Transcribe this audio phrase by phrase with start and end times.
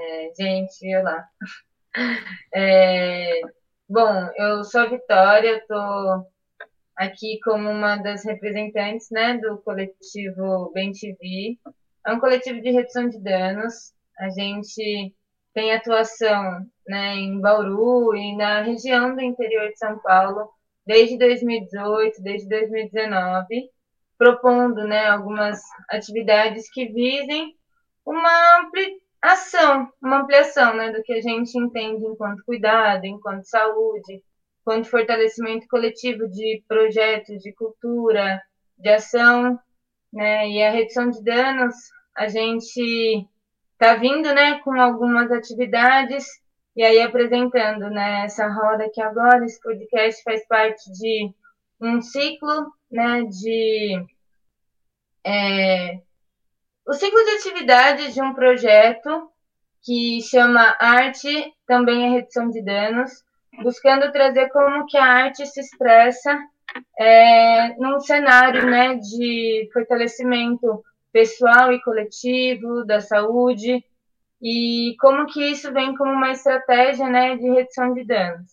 [0.00, 1.28] É, gente, olá.
[2.54, 3.40] É,
[3.88, 6.24] bom, eu sou a Vitória, estou
[6.96, 11.58] aqui como uma das representantes né, do coletivo Bem TV.
[12.06, 13.92] É um coletivo de redução de danos.
[14.20, 15.12] A gente
[15.52, 20.48] tem atuação né, em Bauru e na região do interior de São Paulo
[20.86, 23.68] desde 2018, desde 2019,
[24.16, 25.58] propondo né, algumas
[25.90, 27.56] atividades que visem
[28.06, 28.70] uma
[29.22, 34.22] ação, uma ampliação né, do que a gente entende enquanto cuidado, enquanto saúde,
[34.60, 38.40] enquanto fortalecimento coletivo de projetos de cultura,
[38.76, 39.58] de ação,
[40.12, 41.74] né, e a redução de danos,
[42.16, 43.26] a gente
[43.72, 46.26] está vindo né, com algumas atividades
[46.76, 51.32] e aí apresentando né, essa roda que agora, esse podcast faz parte de
[51.80, 54.04] um ciclo né, de
[55.24, 56.00] é,
[56.88, 59.30] o ciclo de atividade de um projeto
[59.82, 63.10] que chama Arte também é redução de danos,
[63.62, 66.38] buscando trazer como que a arte se expressa
[66.98, 70.82] é, num cenário né, de fortalecimento
[71.12, 73.84] pessoal e coletivo da saúde
[74.40, 78.50] e como que isso vem como uma estratégia né, de redução de danos.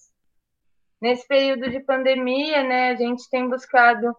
[1.01, 4.13] Nesse período de pandemia, né, a gente tem buscado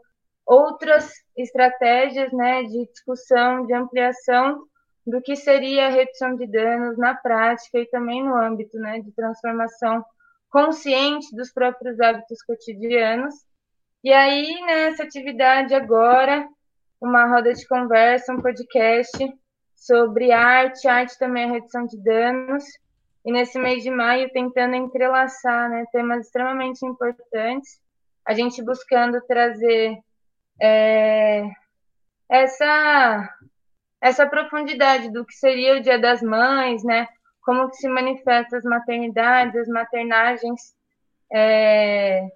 [0.47, 4.63] outras estratégias né, de discussão, de ampliação
[5.07, 9.13] do que seria a redução de danos na prática e também no âmbito né, de
[9.13, 10.05] transformação
[10.51, 13.35] consciente dos próprios hábitos cotidianos.
[14.03, 16.49] E aí, nessa atividade agora,
[17.01, 19.13] uma roda de conversa, um podcast
[19.75, 22.65] sobre arte, arte também é redução de danos,
[23.25, 27.81] e nesse mês de maio tentando entrelaçar né, temas extremamente importantes,
[28.25, 29.99] a gente buscando trazer
[30.61, 31.45] é,
[32.29, 33.37] essa
[34.01, 37.09] essa profundidade do que seria o Dia das Mães, né?
[37.41, 40.77] Como que se manifesta as maternidades, as maternagens
[41.33, 42.29] é,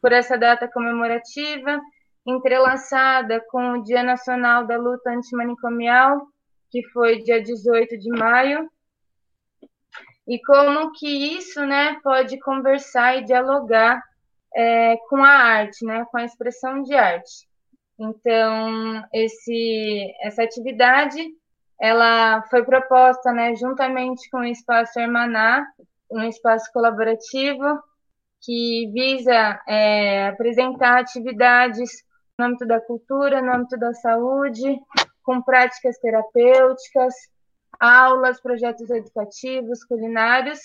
[0.00, 1.80] por essa data comemorativa,
[2.26, 6.26] entrelaçada com o Dia Nacional da Luta Antimanicomial,
[6.70, 8.70] que foi dia 18 de maio,
[10.26, 14.02] e como que isso, né, pode conversar e dialogar
[14.54, 17.47] é, com a arte, né, com a expressão de arte.
[17.98, 21.18] Então, esse, essa atividade
[21.80, 25.64] ela foi proposta né, juntamente com o Espaço Hermaná,
[26.10, 27.80] um espaço colaborativo
[28.40, 31.90] que visa é, apresentar atividades
[32.38, 34.78] no âmbito da cultura, no âmbito da saúde,
[35.22, 37.14] com práticas terapêuticas,
[37.78, 40.60] aulas, projetos educativos, culinários,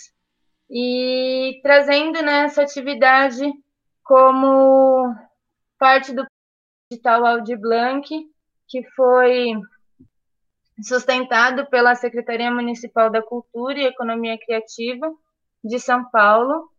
[0.70, 3.52] e trazendo né, essa atividade
[4.04, 5.14] como
[5.78, 6.26] parte do
[6.94, 8.08] Digital Audi Blanc,
[8.68, 9.54] que foi
[10.84, 15.12] sustentado pela Secretaria Municipal da Cultura e Economia Criativa
[15.64, 16.70] de São Paulo.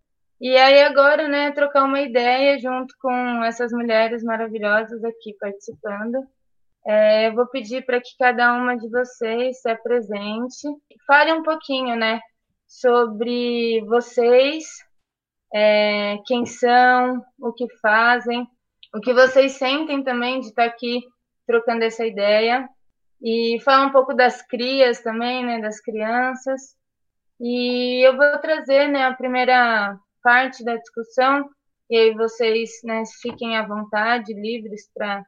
[0.41, 6.19] E aí agora, né, trocar uma ideia junto com essas mulheres maravilhosas aqui participando.
[6.87, 10.69] É, eu vou pedir para que cada uma de vocês se apresente,
[11.07, 12.21] fale um pouquinho, né,
[12.67, 14.65] sobre vocês,
[15.53, 18.47] é, quem são, o que fazem,
[18.95, 21.03] o que vocês sentem também de estar aqui
[21.45, 22.69] trocando essa ideia
[23.21, 26.77] e falar um pouco das crias também, né, das crianças.
[27.41, 31.45] E eu vou trazer, né, a primeira parte da discussão
[31.91, 35.25] e aí vocês, né, fiquem à vontade, livres para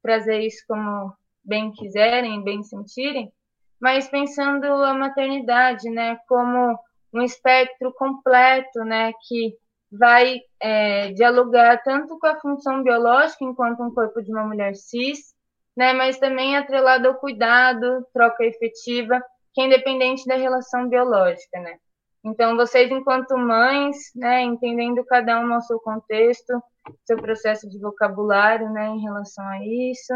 [0.00, 1.12] trazer isso como
[1.44, 3.32] bem quiserem, bem sentirem,
[3.80, 6.78] mas pensando a maternidade, né, como
[7.12, 9.56] um espectro completo, né, que
[9.90, 15.34] vai é, dialogar tanto com a função biológica enquanto um corpo de uma mulher cis,
[15.76, 19.22] né, mas também atrelado ao cuidado, troca efetiva,
[19.54, 21.78] que é independente da relação biológica, né.
[22.24, 26.60] Então, vocês, enquanto mães, né, entendendo cada uma o seu contexto,
[27.04, 30.12] seu processo de vocabulário, né, em relação a isso.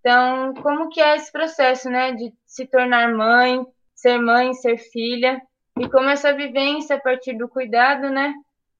[0.00, 3.64] Então, como que é esse processo, né, de se tornar mãe,
[3.94, 5.40] ser mãe, ser filha,
[5.78, 8.32] e como essa vivência a partir do cuidado, né,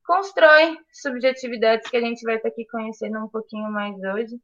[0.05, 4.39] constrói subjetividades que a gente vai estar aqui conhecendo um pouquinho mais hoje.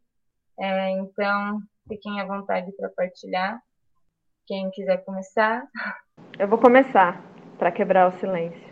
[0.58, 3.60] É, então, fiquem à vontade para partilhar.
[4.46, 5.66] Quem quiser começar.
[6.38, 7.22] Eu vou começar,
[7.58, 8.70] para quebrar o silêncio.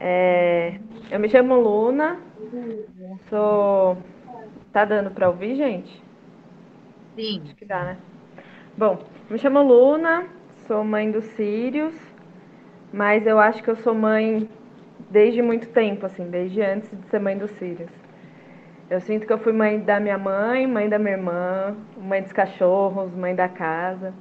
[0.00, 0.80] É,
[1.10, 2.18] eu me chamo Luna,
[3.28, 3.98] sou.
[4.72, 6.02] Tá dando para ouvir, gente?
[7.14, 7.42] Sim.
[7.44, 7.98] Acho que dá, né?
[8.76, 10.26] Bom, me chamo Luna,
[10.66, 11.94] sou mãe dos Sírios,
[12.92, 14.48] mas eu acho que eu sou mãe
[15.10, 17.90] desde muito tempo, assim, desde antes de ser mãe dos filhos.
[18.88, 22.32] Eu sinto que eu fui mãe da minha mãe, mãe da minha irmã, mãe dos
[22.32, 24.12] cachorros, mãe da casa.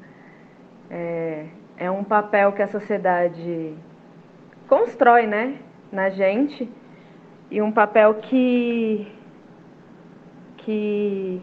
[0.89, 1.45] É,
[1.77, 3.73] é um papel que a sociedade
[4.67, 5.57] constrói, né,
[5.91, 6.69] na gente
[7.49, 9.07] e um papel que
[10.57, 11.41] que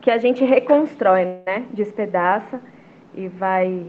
[0.00, 2.60] que a gente reconstrói, né, despedaça
[3.14, 3.86] e vai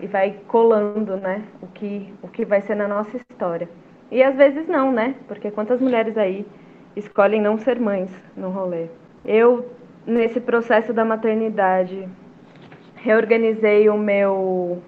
[0.00, 3.68] e vai colando, né, o que o que vai ser na nossa história.
[4.10, 5.16] E às vezes não, né?
[5.26, 6.46] Porque quantas mulheres aí
[6.94, 8.86] escolhem não ser mães no rolê.
[9.24, 9.70] Eu
[10.06, 12.08] nesse processo da maternidade
[12.94, 14.82] reorganizei o meu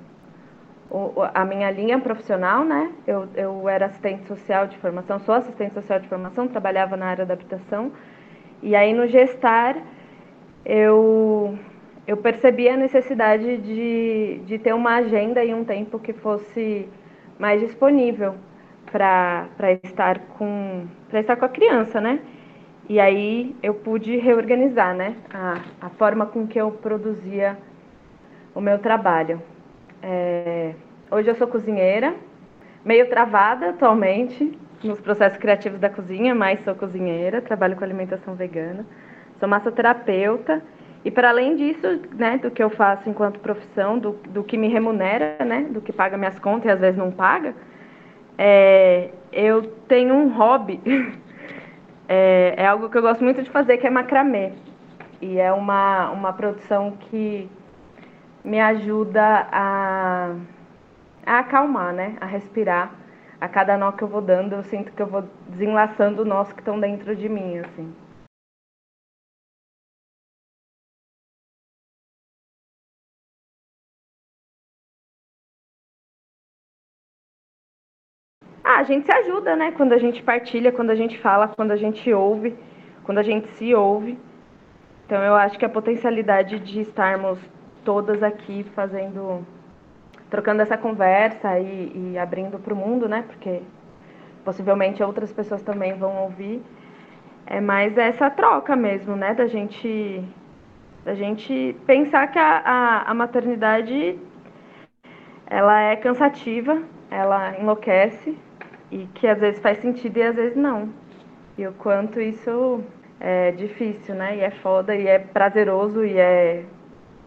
[1.34, 2.90] a minha linha profissional, né?
[3.06, 7.26] Eu, eu era assistente social de formação, sou assistente social de formação, trabalhava na área
[7.26, 7.93] da habitação.
[8.62, 9.76] E aí no gestar
[10.64, 11.58] eu,
[12.08, 16.88] eu percebi a necessidade de, de ter uma agenda e um tempo que fosse
[17.38, 18.34] mais disponível
[18.90, 19.46] para
[19.84, 22.20] estar com para estar com a criança, né?
[22.88, 25.16] E aí eu pude reorganizar, né?
[25.31, 27.58] A, a forma com que eu produzia
[28.55, 29.43] o meu trabalho.
[30.02, 30.72] É,
[31.10, 32.14] hoje eu sou cozinheira,
[32.82, 38.87] meio travada atualmente nos processos criativos da cozinha, mas sou cozinheira, trabalho com alimentação vegana,
[39.38, 40.62] sou massoterapeuta
[41.04, 44.68] e para além disso, né, do que eu faço enquanto profissão, do, do que me
[44.68, 47.54] remunera, né, do que paga minhas contas e às vezes não paga,
[48.36, 50.80] é, eu tenho um hobby,
[52.08, 54.52] é, é algo que eu gosto muito de fazer, que é macramê.
[55.20, 57.50] E é uma, uma produção que
[58.44, 60.34] me ajuda a,
[61.26, 62.16] a acalmar, né?
[62.20, 62.92] A respirar.
[63.40, 66.60] A cada nó que eu vou dando, eu sinto que eu vou desenlaçando nós que
[66.60, 67.92] estão dentro de mim, assim.
[78.70, 79.73] Ah, a gente se ajuda, né?
[79.73, 82.55] Quando a gente partilha, quando a gente fala, quando a gente ouve,
[83.03, 84.19] quando a gente se ouve.
[85.06, 87.38] Então eu acho que a potencialidade de estarmos
[87.82, 89.43] todas aqui fazendo,
[90.29, 93.25] trocando essa conversa e, e abrindo para o mundo, né?
[93.26, 93.62] Porque
[94.44, 96.62] possivelmente outras pessoas também vão ouvir.
[97.47, 99.32] É mais essa troca mesmo, né?
[99.32, 100.23] Da gente,
[101.06, 104.19] da gente pensar que a, a, a maternidade
[105.47, 108.37] ela é cansativa, ela enlouquece
[108.90, 110.93] e que às vezes faz sentido e às vezes não.
[111.56, 112.82] E o quanto isso
[113.20, 114.37] é difícil, né?
[114.37, 116.64] E é foda e é prazeroso e é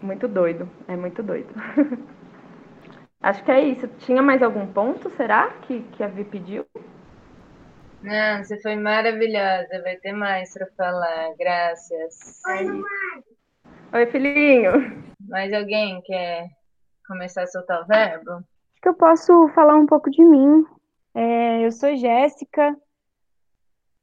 [0.01, 1.53] muito doido, é muito doido.
[3.21, 3.87] Acho que é isso.
[3.99, 6.65] Tinha mais algum ponto, será, que, que a Vi pediu?
[8.01, 9.81] Não, você foi maravilhosa.
[9.83, 11.35] Vai ter mais para falar.
[11.37, 12.41] Graças.
[12.47, 12.83] Oi, mamãe.
[13.93, 14.71] Oi, filhinho.
[15.29, 16.47] Mais alguém quer
[17.07, 18.31] começar a soltar o verbo?
[18.31, 20.65] Acho que eu posso falar um pouco de mim.
[21.13, 22.75] É, eu sou Jéssica,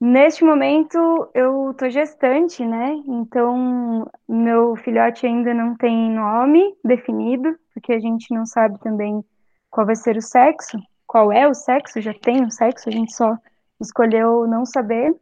[0.01, 0.97] Neste momento
[1.35, 3.03] eu tô gestante, né?
[3.05, 9.25] Então meu filhote ainda não tem nome definido, porque a gente não sabe também
[9.69, 13.13] qual vai ser o sexo, qual é o sexo, já tem o sexo, a gente
[13.13, 13.37] só
[13.81, 15.13] escolheu não saber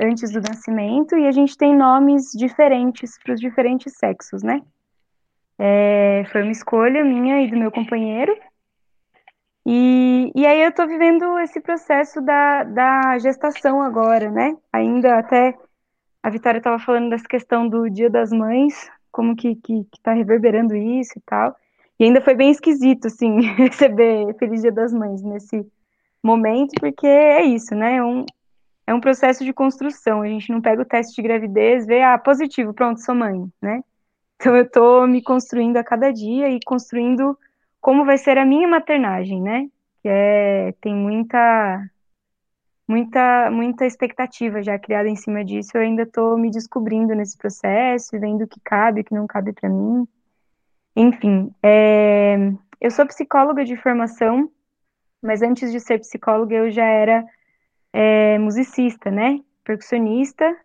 [0.00, 4.62] antes do nascimento e a gente tem nomes diferentes para os diferentes sexos, né?
[5.58, 8.34] É, foi uma escolha minha e do meu companheiro.
[9.66, 14.56] E, e aí eu estou vivendo esse processo da, da gestação agora, né?
[14.72, 15.56] Ainda até
[16.22, 20.12] a Vitória estava falando dessa questão do Dia das Mães, como que, que, que tá
[20.12, 21.54] reverberando isso e tal.
[21.98, 25.66] E ainda foi bem esquisito, assim, receber Feliz Dia das Mães nesse
[26.22, 27.96] momento, porque é isso, né?
[27.96, 28.24] É um,
[28.86, 30.22] é um processo de construção.
[30.22, 33.82] A gente não pega o teste de gravidez, vê, ah, positivo, pronto, sou mãe, né?
[34.36, 37.38] Então eu estou me construindo a cada dia e construindo
[37.80, 39.68] como vai ser a minha maternagem, né?
[40.02, 41.90] Que é, tem muita,
[42.86, 45.70] muita, muita expectativa já criada em cima disso.
[45.74, 49.52] Eu ainda estou me descobrindo nesse processo, vendo o que cabe, o que não cabe
[49.52, 50.06] para mim.
[50.96, 52.36] Enfim, é,
[52.80, 54.50] eu sou psicóloga de formação,
[55.22, 57.24] mas antes de ser psicóloga eu já era
[57.92, 59.40] é, musicista, né?
[59.64, 60.56] Percussionista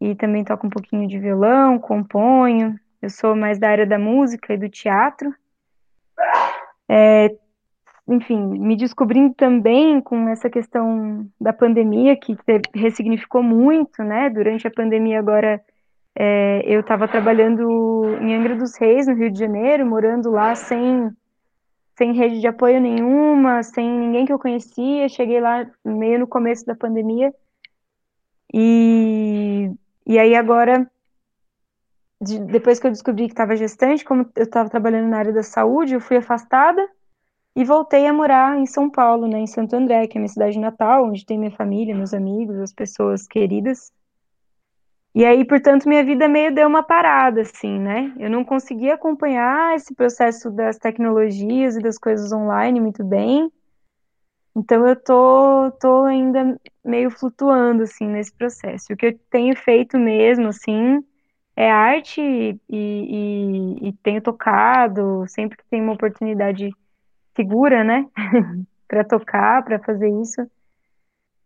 [0.00, 2.78] e também toco um pouquinho de violão, componho.
[3.00, 5.34] Eu sou mais da área da música e do teatro.
[6.88, 7.34] É,
[8.06, 12.36] enfim, me descobrindo também com essa questão da pandemia, que
[12.74, 14.28] ressignificou muito, né?
[14.28, 15.60] Durante a pandemia, agora,
[16.14, 21.10] é, eu estava trabalhando em Angra dos Reis, no Rio de Janeiro, morando lá sem,
[21.96, 25.08] sem rede de apoio nenhuma, sem ninguém que eu conhecia.
[25.08, 27.32] Cheguei lá meio no começo da pandemia.
[28.52, 29.72] E,
[30.06, 30.88] e aí, agora,
[32.24, 35.42] de, depois que eu descobri que estava gestante, como eu estava trabalhando na área da
[35.42, 36.88] saúde, eu fui afastada
[37.54, 40.58] e voltei a morar em São Paulo, né, em Santo André, que é minha cidade
[40.58, 43.92] natal, onde tem minha família, meus amigos, as pessoas queridas.
[45.14, 48.12] E aí, portanto, minha vida meio deu uma parada, assim, né?
[48.18, 53.48] Eu não conseguia acompanhar esse processo das tecnologias e das coisas online muito bem.
[54.56, 58.92] Então eu tô, tô ainda meio flutuando, assim, nesse processo.
[58.92, 61.00] O que eu tenho feito mesmo, assim,
[61.56, 66.74] é arte e, e, e tenho tocado sempre que tem uma oportunidade
[67.36, 68.06] segura, né?
[68.88, 70.48] para tocar, para fazer isso.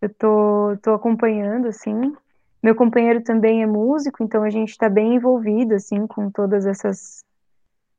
[0.01, 2.15] Eu tô, tô acompanhando, assim.
[2.63, 7.25] Meu companheiro também é músico, então a gente está bem envolvido, assim, com todas essas,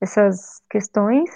[0.02, 1.30] essas questões.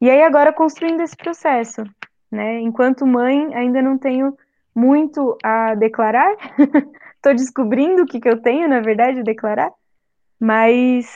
[0.00, 1.82] E aí agora construindo esse processo,
[2.30, 2.60] né?
[2.60, 4.36] Enquanto mãe, ainda não tenho
[4.74, 6.34] muito a declarar.
[7.20, 9.70] Estou descobrindo o que, que eu tenho, na verdade, a declarar.
[10.40, 11.06] Mas,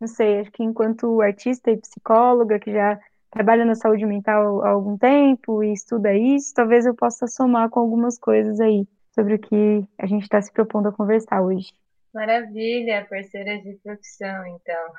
[0.00, 4.68] não sei, acho que enquanto artista e psicóloga, que já trabalha na saúde mental há
[4.68, 9.38] algum tempo e estuda isso, talvez eu possa somar com algumas coisas aí sobre o
[9.40, 11.72] que a gente está se propondo a conversar hoje.
[12.14, 14.92] Maravilha, parceira de profissão, então.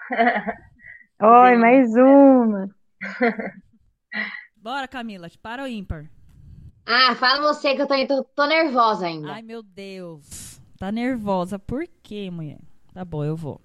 [1.21, 2.69] Oi, mais uma.
[4.57, 6.09] Bora, Camila, para o ímpar?
[6.91, 9.31] Ah, fala você que eu tô, tô, nervosa ainda.
[9.31, 10.59] Ai, meu Deus.
[10.75, 12.57] Tá nervosa por quê, mulher?
[12.91, 13.61] Tá bom, eu vou.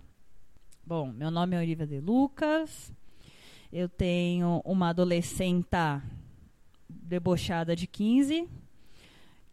[0.86, 2.92] Bom, meu nome é Olivia de Lucas.
[3.72, 6.02] Eu tenho uma adolescenta
[6.86, 8.46] debochada de 15,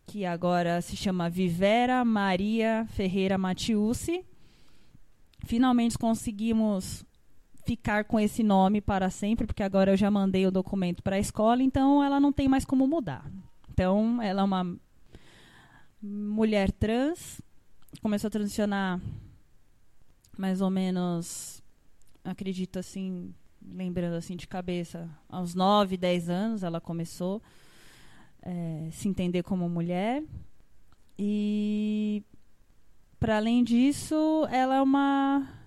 [0.05, 4.25] que agora se chama Vivera Maria Ferreira Matiusi.
[5.45, 7.05] Finalmente conseguimos
[7.65, 11.19] ficar com esse nome para sempre, porque agora eu já mandei o documento para a
[11.19, 13.31] escola, então ela não tem mais como mudar.
[13.81, 14.77] Então, ela é uma
[15.99, 17.41] mulher trans,
[17.99, 19.01] começou a transicionar
[20.37, 21.63] mais ou menos,
[22.23, 27.41] acredito assim, lembrando assim de cabeça, aos 9, 10 anos ela começou
[28.43, 30.23] é, se entender como mulher.
[31.17, 32.23] E
[33.19, 35.57] para além disso, ela é uma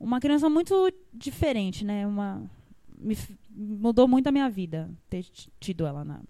[0.00, 2.06] uma criança muito diferente, né?
[2.06, 2.50] Uma
[2.96, 3.14] me,
[3.50, 5.24] mudou muito a minha vida ter
[5.58, 6.20] tido ela na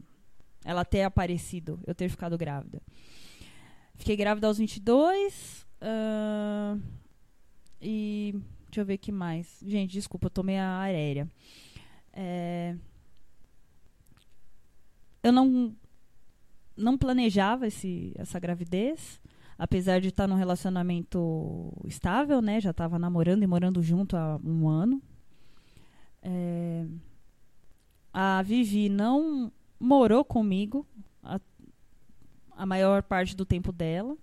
[0.68, 2.80] ela ter aparecido, eu ter ficado grávida.
[3.94, 6.80] Fiquei grávida aos 22 uh,
[7.80, 8.34] e
[8.68, 9.58] Deixa eu ver o que mais.
[9.66, 11.26] Gente, desculpa, eu tô meio aérea.
[12.12, 12.76] É...
[15.22, 15.74] Eu não,
[16.76, 19.20] não planejava esse, essa gravidez,
[19.58, 22.60] apesar de estar num relacionamento estável, né?
[22.60, 25.02] Já estava namorando e morando junto há um ano.
[26.22, 26.84] É...
[28.12, 30.86] A Vivi não morou comigo
[31.22, 31.40] a,
[32.56, 34.16] a maior parte do tempo dela.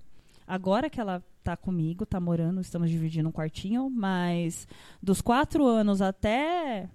[0.47, 4.67] Agora que ela tá comigo, tá morando, estamos dividindo um quartinho, mas
[5.01, 6.89] dos quatro anos até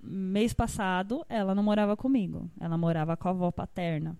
[0.00, 2.50] mês passado, ela não morava comigo.
[2.60, 4.16] Ela morava com a avó paterna.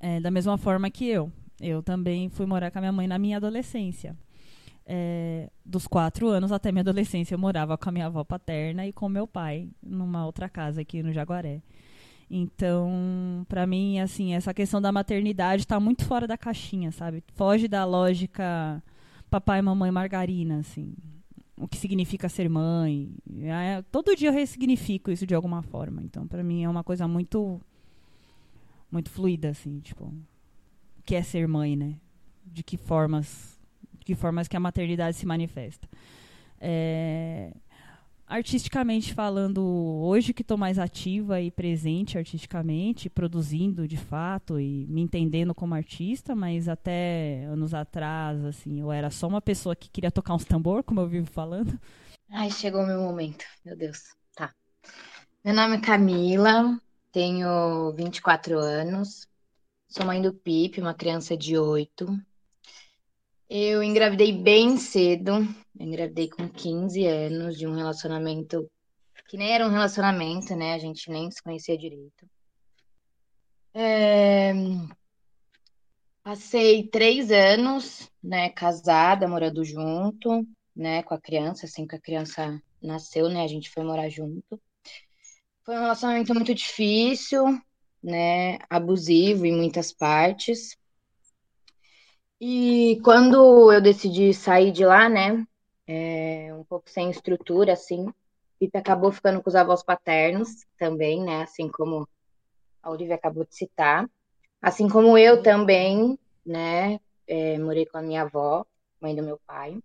[0.00, 1.30] É, da mesma forma que eu.
[1.60, 4.16] Eu também fui morar com a minha mãe na minha adolescência.
[4.90, 8.92] É, dos quatro anos até minha adolescência, eu morava com a minha avó paterna e
[8.92, 11.60] com meu pai, numa outra casa aqui no Jaguaré.
[12.30, 17.22] Então, para mim, assim, essa questão da maternidade está muito fora da caixinha, sabe?
[17.34, 18.82] Foge da lógica
[19.30, 20.94] papai, mamãe, margarina, assim.
[21.56, 23.14] O que significa ser mãe.
[23.42, 26.02] É, todo dia eu ressignifico isso de alguma forma.
[26.02, 27.60] Então, para mim, é uma coisa muito
[28.90, 31.96] muito fluida, assim, tipo, o que é ser mãe, né?
[32.44, 33.57] De que formas,
[34.08, 35.86] que formas que a maternidade se manifesta.
[36.58, 37.52] É,
[38.26, 45.02] artisticamente falando, hoje que estou mais ativa e presente artisticamente, produzindo de fato e me
[45.02, 50.10] entendendo como artista, mas até anos atrás, assim, eu era só uma pessoa que queria
[50.10, 51.78] tocar uns tambor, como eu vivo falando.
[52.30, 54.16] Ai, chegou o meu momento, meu Deus.
[54.34, 54.54] Tá.
[55.44, 56.80] Meu nome é Camila,
[57.12, 59.28] tenho 24 anos,
[59.86, 62.26] sou mãe do Pipe, uma criança de 8.
[63.50, 65.32] Eu engravidei bem cedo,
[65.78, 68.70] eu engravidei com 15 anos de um relacionamento
[69.28, 70.74] que nem era um relacionamento, né?
[70.74, 72.28] A gente nem se conhecia direito.
[73.74, 74.52] É...
[76.22, 82.60] Passei três anos, né, casada, morando junto, né, com a criança, assim que a criança
[82.82, 84.60] nasceu, né, a gente foi morar junto.
[85.64, 87.44] Foi um relacionamento muito difícil,
[88.02, 90.76] né, abusivo em muitas partes.
[92.40, 95.44] E quando eu decidi sair de lá, né,
[95.86, 98.06] é, um pouco sem estrutura, assim,
[98.60, 102.08] e acabou ficando com os avós paternos também, né, assim como
[102.82, 104.08] a Olivia acabou de citar.
[104.62, 108.64] Assim como eu também, né, é, morei com a minha avó,
[109.00, 109.78] mãe do meu pai.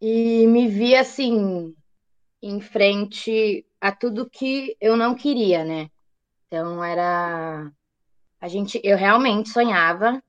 [0.00, 1.74] E me vi, assim,
[2.42, 5.90] em frente a tudo que eu não queria, né?
[6.46, 7.70] Então, era
[8.40, 10.22] a gente, eu realmente sonhava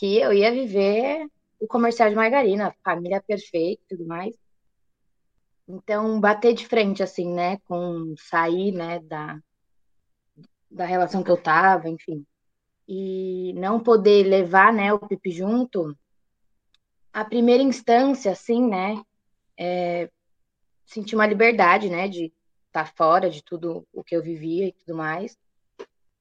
[0.00, 1.28] que eu ia viver
[1.60, 4.32] o comercial de margarina, família perfeita e tudo mais.
[5.68, 9.38] Então, bater de frente, assim, né, com sair, né, da,
[10.70, 12.24] da relação que eu tava, enfim,
[12.88, 15.94] e não poder levar, né, o Pipe junto,
[17.12, 19.02] a primeira instância, assim, né,
[19.58, 20.08] é
[20.86, 22.32] sentir uma liberdade, né, de
[22.68, 25.36] estar tá fora de tudo o que eu vivia e tudo mais.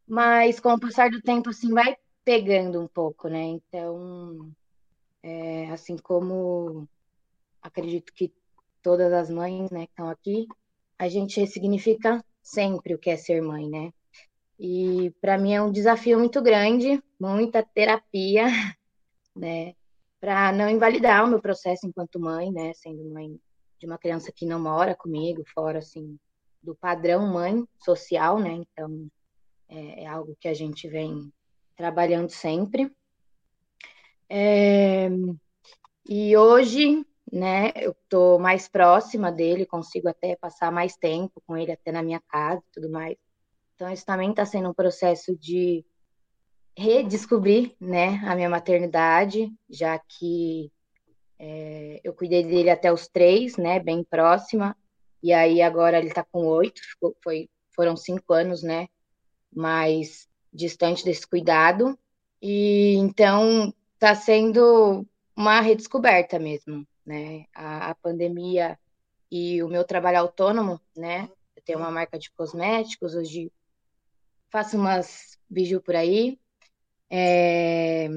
[0.05, 1.95] Mas com o passar do tempo, assim, vai
[2.29, 3.41] pegando um pouco, né?
[3.41, 4.51] Então,
[5.23, 6.87] é, assim como
[7.59, 8.31] acredito que
[8.83, 10.47] todas as mães, né, que estão aqui,
[10.99, 13.91] a gente ressignifica sempre o que é ser mãe, né?
[14.59, 18.45] E para mim é um desafio muito grande, muita terapia,
[19.35, 19.73] né,
[20.19, 23.39] para não invalidar o meu processo enquanto mãe, né, sendo mãe
[23.79, 26.15] de uma criança que não mora comigo, fora assim
[26.61, 28.51] do padrão mãe social, né?
[28.51, 29.07] Então
[29.67, 31.33] é, é algo que a gente vem
[31.79, 32.93] trabalhando sempre.
[34.29, 35.09] É,
[36.05, 41.71] e hoje, né, eu tô mais próxima dele, consigo até passar mais tempo com ele
[41.71, 43.15] até na minha casa e tudo mais.
[43.75, 45.85] Então, isso também está sendo um processo de
[46.77, 50.69] redescobrir, né, a minha maternidade, já que
[51.39, 54.75] é, eu cuidei dele até os três, né, bem próxima,
[55.23, 56.81] e aí agora ele está com oito,
[57.23, 58.89] foi, foram cinco anos, né,
[59.49, 61.97] mais distante desse cuidado,
[62.41, 68.77] e então está sendo uma redescoberta mesmo, né, a, a pandemia
[69.31, 73.51] e o meu trabalho autônomo, né, eu tenho uma marca de cosméticos, hoje
[74.49, 76.39] faço umas biju por aí.
[77.09, 78.07] É,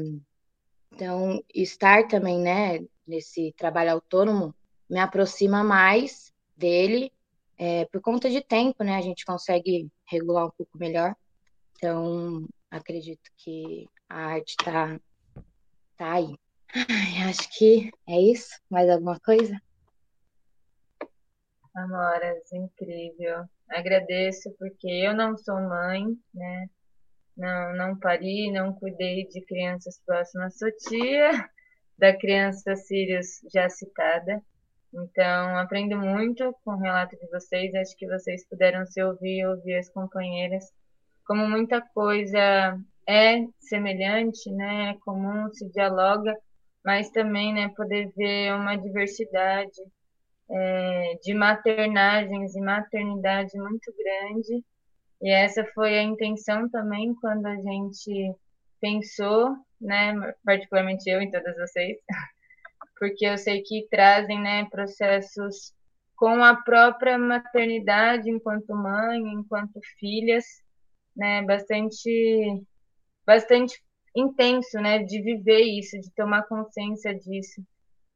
[0.93, 4.55] então, estar também, né, nesse trabalho autônomo
[4.89, 7.13] me aproxima mais dele,
[7.57, 11.17] é, por conta de tempo, né, a gente consegue regular um pouco melhor.
[11.83, 15.01] Então, acredito que a arte tá,
[15.97, 16.39] tá aí.
[16.73, 18.57] Ai, acho que é isso.
[18.71, 19.61] Mais alguma coisa?
[21.75, 23.47] Amoras, incrível.
[23.69, 26.71] Agradeço porque eu não sou mãe, né?
[27.37, 30.57] Não, não pari, não cuidei de crianças próximas.
[30.57, 31.33] Sou tia
[31.99, 34.41] da criança Sirius já citada.
[34.95, 37.75] Então, aprendo muito com o relato de vocês.
[37.75, 40.73] Acho que vocês puderam se ouvir, ouvir as companheiras.
[41.25, 44.91] Como muita coisa é semelhante, né?
[44.91, 46.37] É comum, se dialoga,
[46.85, 49.81] mas também, né, poder ver uma diversidade
[50.51, 54.65] é, de maternagens e maternidade muito grande.
[55.23, 58.35] E essa foi a intenção também quando a gente
[58.81, 60.13] pensou, né,
[60.45, 61.97] particularmente eu e todas vocês,
[62.99, 65.73] porque eu sei que trazem, né, processos
[66.17, 70.45] com a própria maternidade enquanto mãe, enquanto filhas,
[71.17, 72.63] né, bastante
[73.27, 73.81] bastante
[74.15, 77.63] intenso, né, de viver isso, de tomar consciência disso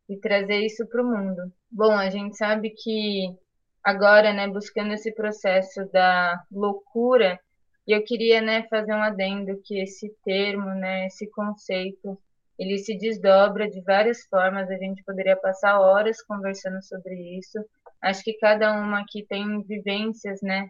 [0.08, 1.52] e trazer isso para o mundo.
[1.70, 3.34] Bom, a gente sabe que
[3.82, 7.40] agora, né, buscando esse processo da loucura,
[7.86, 12.18] e eu queria, né, fazer um adendo que esse termo, né, esse conceito,
[12.58, 17.58] ele se desdobra de várias formas, a gente poderia passar horas conversando sobre isso.
[18.02, 20.68] Acho que cada uma aqui tem vivências, né,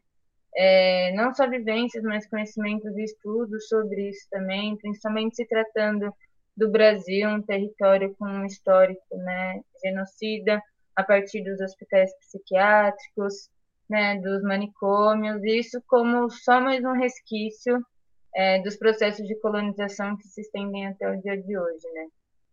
[0.56, 6.12] é, não só vivências, mas conhecimentos e estudos sobre isso também, principalmente se tratando
[6.56, 10.62] do Brasil, um território com um histórico né, genocida,
[10.96, 13.50] a partir dos hospitais psiquiátricos,
[13.88, 17.78] né, dos manicômios, isso como só mais um resquício
[18.34, 22.06] é, dos processos de colonização que se estendem até o dia de hoje, né?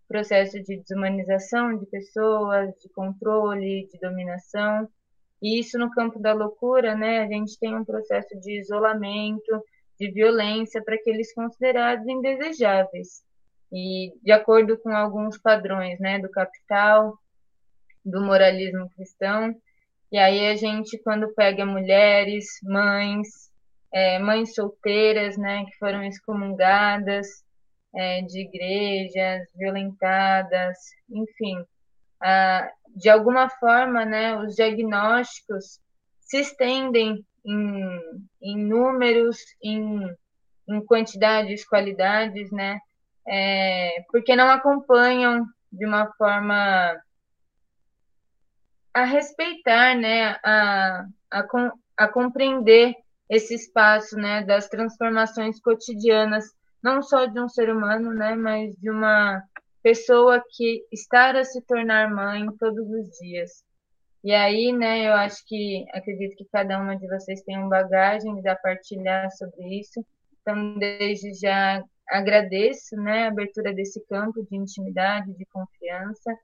[0.08, 4.88] Processo de desumanização de pessoas, de controle, de dominação,
[5.44, 7.20] e isso no campo da loucura, né?
[7.20, 9.62] A gente tem um processo de isolamento,
[10.00, 13.22] de violência para aqueles considerados indesejáveis
[13.70, 17.18] e de acordo com alguns padrões, né, do capital,
[18.06, 19.54] do moralismo cristão.
[20.12, 23.28] E aí a gente, quando pega mulheres, mães,
[23.94, 27.28] é, mães solteiras, né, que foram excomungadas
[27.94, 30.78] é, de igrejas, violentadas,
[31.10, 31.66] enfim,
[32.24, 35.80] ah, de alguma forma, né, os diagnósticos
[36.22, 38.00] se estendem em,
[38.42, 40.10] em números, em,
[40.70, 42.80] em quantidades, qualidades, né,
[43.28, 46.96] é, porque não acompanham de uma forma
[48.94, 51.46] a respeitar, né, a, a,
[51.98, 52.96] a compreender
[53.30, 56.46] esse espaço, né, das transformações cotidianas,
[56.82, 59.44] não só de um ser humano, né, mas de uma
[59.84, 63.64] pessoa que está a se tornar mãe todos os dias.
[64.24, 68.42] E aí, né, eu acho que acredito que cada uma de vocês tem uma bagagem
[68.48, 70.04] a partilhar sobre isso.
[70.42, 76.38] Então, desde já agradeço né, a abertura desse campo de intimidade, de confiança,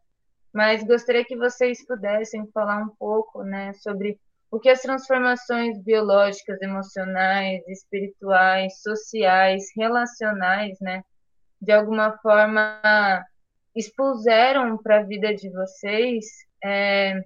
[0.53, 4.19] mas gostaria que vocês pudessem falar um pouco né, sobre
[4.51, 11.03] o que as transformações biológicas, emocionais, espirituais, sociais, relacionais, né,
[11.61, 12.81] de alguma forma
[13.79, 16.25] expuseram para a vida de vocês
[16.63, 17.21] é,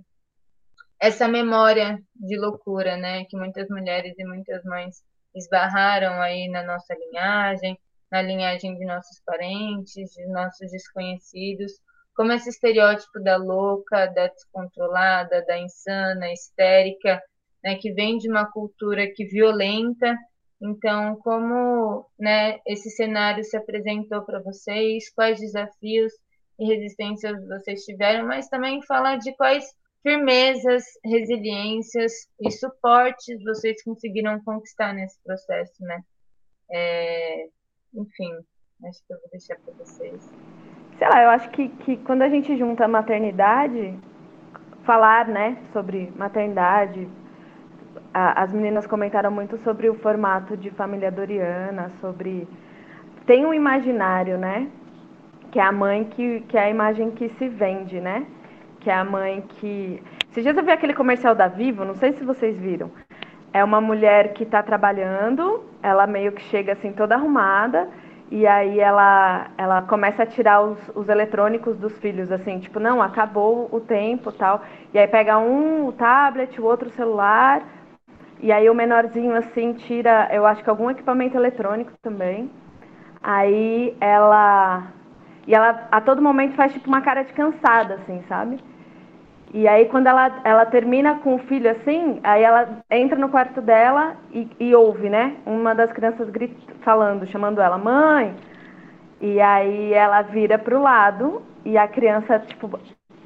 [1.01, 5.03] essa memória de loucura, né, que muitas mulheres e muitas mães
[5.35, 7.77] esbarraram aí na nossa linhagem,
[8.11, 11.71] na linhagem de nossos parentes, de nossos desconhecidos,
[12.15, 17.19] como esse estereótipo da louca, da descontrolada, da insana, histérica,
[17.63, 20.15] né, que vem de uma cultura que violenta.
[20.61, 26.13] Então, como né, esse cenário se apresentou para vocês, quais desafios
[26.59, 29.65] e resistências vocês tiveram, mas também falar de quais
[30.03, 32.11] firmezas, resiliências
[32.41, 36.03] e suportes vocês conseguiram conquistar nesse processo, né?
[36.71, 37.47] É,
[37.93, 38.31] enfim,
[38.85, 40.29] acho que eu vou deixar para vocês.
[40.97, 43.97] Sei lá, eu acho que, que quando a gente junta a maternidade,
[44.83, 47.07] falar, né, sobre maternidade,
[48.13, 52.47] a, as meninas comentaram muito sobre o formato de família doriana, sobre
[53.25, 54.69] tem um imaginário, né,
[55.53, 58.25] que é a mãe que, que é a imagem que se vende, né?
[58.79, 60.01] Que é a mãe que.
[60.31, 62.89] Esses dias eu vi aquele comercial da Vivo, não sei se vocês viram.
[63.53, 67.87] É uma mulher que está trabalhando, ela meio que chega assim toda arrumada,
[68.31, 72.99] e aí ela, ela começa a tirar os, os eletrônicos dos filhos, assim, tipo, não,
[72.99, 74.63] acabou o tempo tal.
[74.91, 77.61] E aí pega um o tablet, o outro o celular,
[78.39, 82.49] e aí o menorzinho assim tira, eu acho que algum equipamento eletrônico também.
[83.21, 84.91] Aí ela
[85.47, 88.59] e ela a todo momento faz tipo uma cara de cansada, assim, sabe?
[89.53, 93.61] E aí quando ela, ela termina com o filho assim, aí ela entra no quarto
[93.61, 95.35] dela e, e ouve, né?
[95.45, 98.35] Uma das crianças grita, falando, chamando ela, mãe.
[99.21, 102.79] E aí ela vira pro lado e a criança, tipo,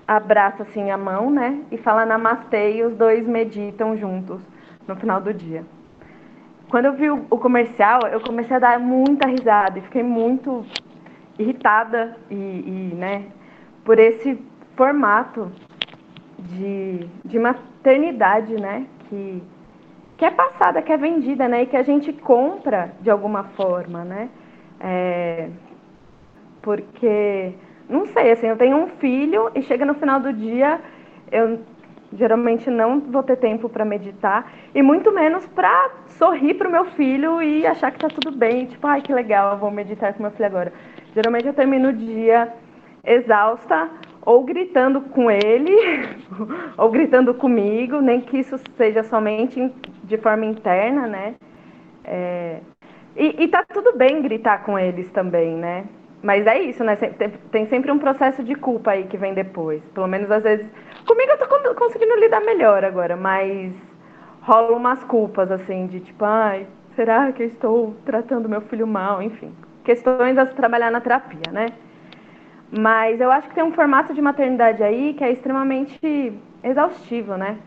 [0.07, 1.61] abraça assim a mão, né?
[1.71, 4.41] E fala namastê e os dois meditam juntos
[4.87, 5.65] no final do dia.
[6.69, 10.65] Quando eu vi o, o comercial, eu comecei a dar muita risada e fiquei muito
[11.37, 13.25] irritada e, e né,
[13.83, 14.41] por esse
[14.75, 15.51] formato
[16.37, 19.43] de, de maternidade, né, que,
[20.17, 24.03] que é passada, que é vendida, né, e que a gente compra de alguma forma,
[24.03, 24.29] né,
[24.79, 25.49] é,
[26.61, 27.53] porque,
[27.89, 30.79] não sei, assim, eu tenho um filho e chega no final do dia,
[31.31, 31.59] eu
[32.13, 36.85] geralmente não vou ter tempo para meditar e muito menos para sorrir para o meu
[36.91, 40.31] filho e achar que está tudo bem, tipo, ai que legal, vou meditar com meu
[40.31, 40.73] filho agora.
[41.17, 42.53] Geralmente eu termino o dia
[43.03, 43.89] exausta,
[44.23, 45.75] ou gritando com ele,
[46.77, 51.33] ou gritando comigo, nem que isso seja somente de forma interna, né?
[52.03, 52.59] É...
[53.15, 55.85] E, e tá tudo bem gritar com eles também, né?
[56.21, 56.95] Mas é isso, né?
[56.95, 59.81] Tem sempre um processo de culpa aí que vem depois.
[59.95, 60.67] Pelo menos às vezes.
[61.07, 63.73] Comigo eu tô conseguindo lidar melhor agora, mas
[64.41, 69.19] rolam umas culpas, assim, de tipo, ai, será que eu estou tratando meu filho mal?
[69.19, 69.51] Enfim
[69.87, 71.67] questões a se trabalhar na terapia, né?
[72.69, 77.57] Mas eu acho que tem um formato de maternidade aí que é extremamente exaustivo, né?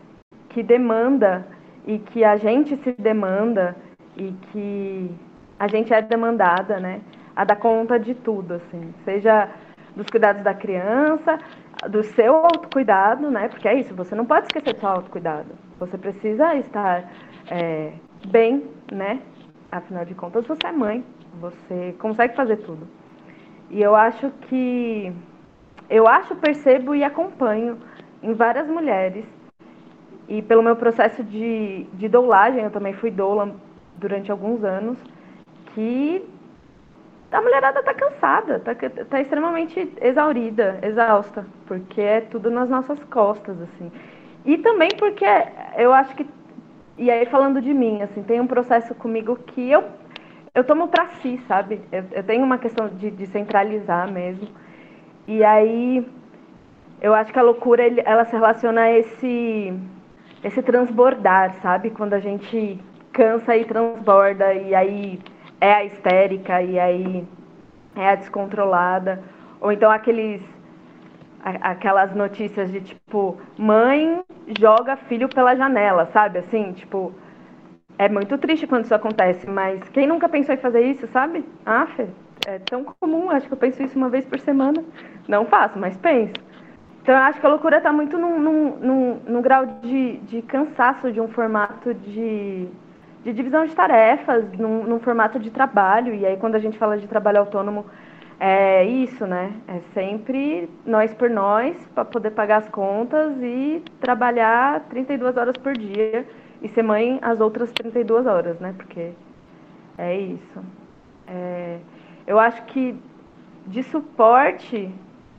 [0.49, 1.47] Que demanda
[1.87, 3.75] e que a gente se demanda
[4.15, 5.09] e que
[5.57, 7.01] a gente é demandada, né?
[7.35, 9.49] A dar conta de tudo, assim, seja
[9.95, 11.39] dos cuidados da criança,
[11.89, 13.47] do seu autocuidado, né?
[13.47, 15.49] Porque é isso, você não pode esquecer do seu autocuidado.
[15.79, 17.11] Você precisa estar
[17.49, 17.93] é,
[18.27, 19.19] bem, né?
[19.71, 21.03] Afinal de contas, você é mãe,
[21.39, 22.87] você consegue fazer tudo.
[23.69, 25.13] E eu acho que
[25.89, 27.77] eu acho, percebo e acompanho
[28.23, 29.25] em várias mulheres.
[30.27, 33.53] E pelo meu processo de, de doulagem, eu também fui doula
[33.97, 34.97] durante alguns anos,
[35.73, 36.23] que
[37.29, 38.73] a mulherada está cansada, está
[39.05, 43.91] tá extremamente exaurida, exausta, porque é tudo nas nossas costas, assim.
[44.45, 45.25] E também porque
[45.77, 46.25] eu acho que,
[46.97, 49.83] e aí falando de mim, assim, tem um processo comigo que eu
[50.53, 51.81] eu tomo para si, sabe?
[51.91, 54.47] Eu, eu, tenho uma questão de, de, centralizar mesmo.
[55.27, 56.05] E aí,
[57.01, 59.73] eu acho que a loucura, ela se relaciona a esse,
[60.43, 61.89] esse transbordar, sabe?
[61.91, 62.79] Quando a gente
[63.13, 65.19] cansa e transborda, e aí
[65.59, 67.27] é a histérica, e aí
[67.95, 69.23] é a descontrolada.
[69.61, 70.41] Ou então aqueles
[71.43, 74.23] aquelas notícias de tipo, mãe
[74.59, 76.39] joga filho pela janela, sabe?
[76.39, 77.13] Assim, tipo,
[78.01, 81.45] é muito triste quando isso acontece, mas quem nunca pensou em fazer isso, sabe?
[81.63, 82.07] Ah, Fê,
[82.47, 84.83] é tão comum, acho que eu penso isso uma vez por semana.
[85.27, 86.33] Não faço, mas penso.
[87.03, 90.41] Então eu acho que a loucura está muito num, num, num, num, grau de, de
[90.41, 92.67] cansaço de um formato de,
[93.23, 96.15] de divisão de tarefas, num, num, formato de trabalho.
[96.15, 97.85] E aí, quando a gente fala de trabalho autônomo,
[98.39, 99.53] é isso, né?
[99.67, 105.73] É sempre nós por nós, para poder pagar as contas e trabalhar 32 horas por
[105.73, 106.25] dia
[106.61, 108.73] e ser mãe as outras 32 horas, né?
[108.77, 109.11] Porque
[109.97, 110.59] é isso.
[111.27, 111.79] É,
[112.27, 112.95] eu acho que
[113.65, 114.89] de suporte,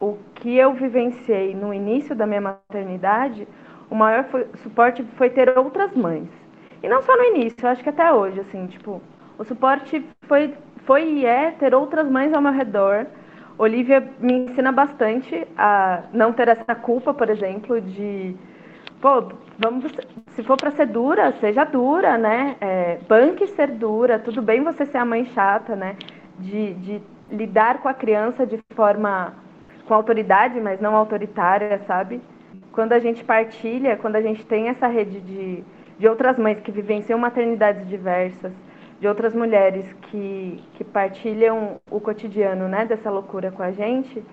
[0.00, 3.46] o que eu vivenciei no início da minha maternidade,
[3.90, 6.28] o maior foi, suporte foi ter outras mães.
[6.82, 9.00] E não só no início, eu acho que até hoje, assim, tipo,
[9.38, 10.54] o suporte foi,
[10.84, 13.06] foi e é ter outras mães ao meu redor.
[13.58, 18.36] Olivia me ensina bastante a não ter essa culpa, por exemplo, de
[19.02, 19.24] pô,
[19.58, 19.84] vamos,
[20.28, 22.56] se for para ser dura, seja dura, né?
[22.60, 25.96] É, banque ser dura, tudo bem você ser a mãe chata, né?
[26.38, 29.34] De, de lidar com a criança de forma
[29.86, 32.22] com autoridade, mas não autoritária, sabe?
[32.70, 35.64] Quando a gente partilha, quando a gente tem essa rede de,
[35.98, 38.52] de outras mães que vivenciam maternidades diversas,
[39.00, 44.24] de outras mulheres que, que partilham o cotidiano, né, dessa loucura com a gente,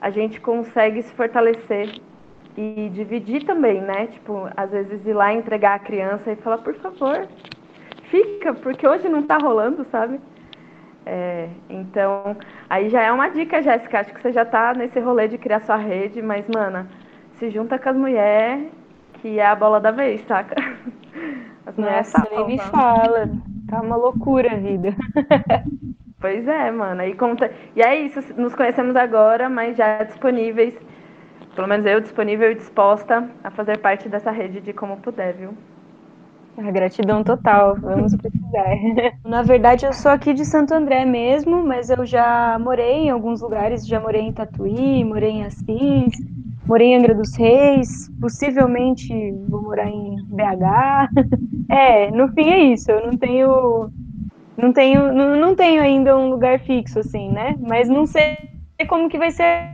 [0.00, 2.00] a gente consegue se fortalecer
[2.56, 4.06] e dividir também, né?
[4.08, 7.26] Tipo, às vezes ir lá entregar a criança e falar, por favor,
[8.10, 10.20] fica, porque hoje não tá rolando, sabe?
[11.06, 12.36] É, então,
[12.70, 14.00] aí já é uma dica, Jéssica.
[14.00, 16.88] Acho que você já tá nesse rolê de criar sua rede, mas, mana,
[17.38, 18.70] se junta com as mulheres,
[19.14, 20.54] que é a bola da vez, saca?
[21.66, 23.30] As mulheres Nossa, nem me fala.
[23.70, 24.94] Tá uma loucura a vida.
[26.20, 27.06] pois é, mana.
[27.06, 27.50] E, conta...
[27.74, 30.74] e é isso, nos conhecemos agora, mas já disponíveis
[31.54, 35.54] pelo menos eu disponível e disposta a fazer parte dessa rede de como puder, viu?
[36.56, 38.74] A gratidão total, vamos precisar.
[39.24, 43.40] Na verdade, eu sou aqui de Santo André mesmo, mas eu já morei em alguns
[43.40, 46.12] lugares, já morei em Tatuí, morei em Assis,
[46.66, 47.88] morei em Angra dos Reis,
[48.20, 49.12] possivelmente
[49.48, 51.08] vou morar em BH.
[51.66, 53.90] É, no fim é isso, eu não tenho
[54.56, 57.56] não tenho não, não tenho ainda um lugar fixo assim, né?
[57.60, 58.38] Mas não sei
[58.88, 59.73] como que vai ser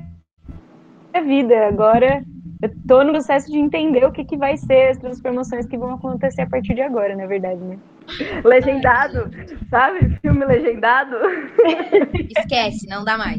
[1.12, 1.68] a vida.
[1.68, 2.22] Agora
[2.62, 5.94] eu tô no processo de entender o que, que vai ser as transformações que vão
[5.94, 7.78] acontecer a partir de agora, na verdade, né?
[8.44, 9.30] Legendado,
[9.70, 10.10] sabe?
[10.20, 11.16] Filme legendado.
[12.36, 13.38] Esquece, não dá mais.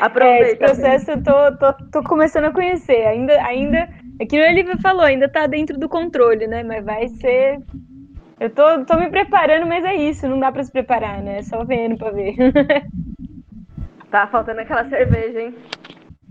[0.00, 0.44] Aproveita.
[0.44, 3.06] É, esse processo eu tô, tô, tô começando a conhecer.
[3.06, 6.62] Ainda, ainda, é que o Olivia falou, ainda tá dentro do controle, né?
[6.62, 7.58] Mas vai ser.
[8.38, 11.38] Eu tô, tô me preparando, mas é isso, não dá para se preparar, né?
[11.38, 12.34] É só vendo para ver.
[14.10, 15.54] Tá faltando aquela cerveja, hein?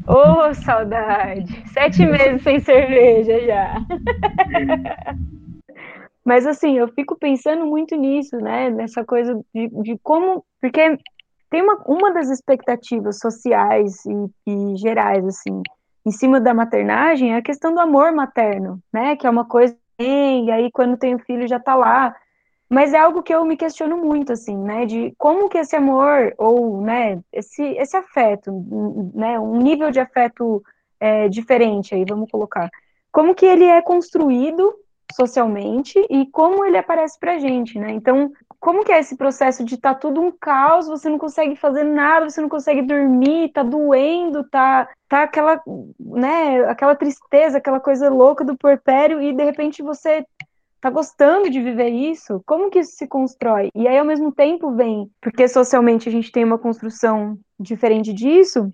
[0.10, 1.64] Ô, oh, saudade!
[1.72, 3.76] Sete meses sem cerveja já.
[6.26, 8.72] Mas assim, eu fico pensando muito nisso, né?
[8.72, 10.44] Nessa coisa de, de como.
[10.60, 10.98] Porque
[11.52, 15.62] tem uma, uma das expectativas sociais e, e, gerais, assim,
[16.04, 19.16] em cima da maternagem é a questão do amor materno, né?
[19.16, 19.78] Que é uma coisa.
[20.00, 22.16] E aí, quando tem o filho, já tá lá.
[22.70, 24.86] Mas é algo que eu me questiono muito, assim, né?
[24.86, 28.52] De como que esse amor, ou, né, esse, esse afeto,
[29.14, 30.64] né, um nível de afeto
[31.00, 32.70] é, diferente aí, vamos colocar.
[33.12, 34.76] Como que ele é construído
[35.16, 37.92] socialmente e como ele aparece pra gente, né?
[37.92, 41.84] Então, como que é esse processo de tá tudo um caos, você não consegue fazer
[41.84, 45.62] nada, você não consegue dormir, tá doendo, tá, tá aquela,
[46.00, 50.26] né, aquela tristeza, aquela coisa louca do porpério e de repente você
[50.82, 52.42] tá gostando de viver isso?
[52.46, 53.70] Como que isso se constrói?
[53.76, 58.72] E aí, ao mesmo tempo, vem, porque socialmente a gente tem uma construção diferente disso,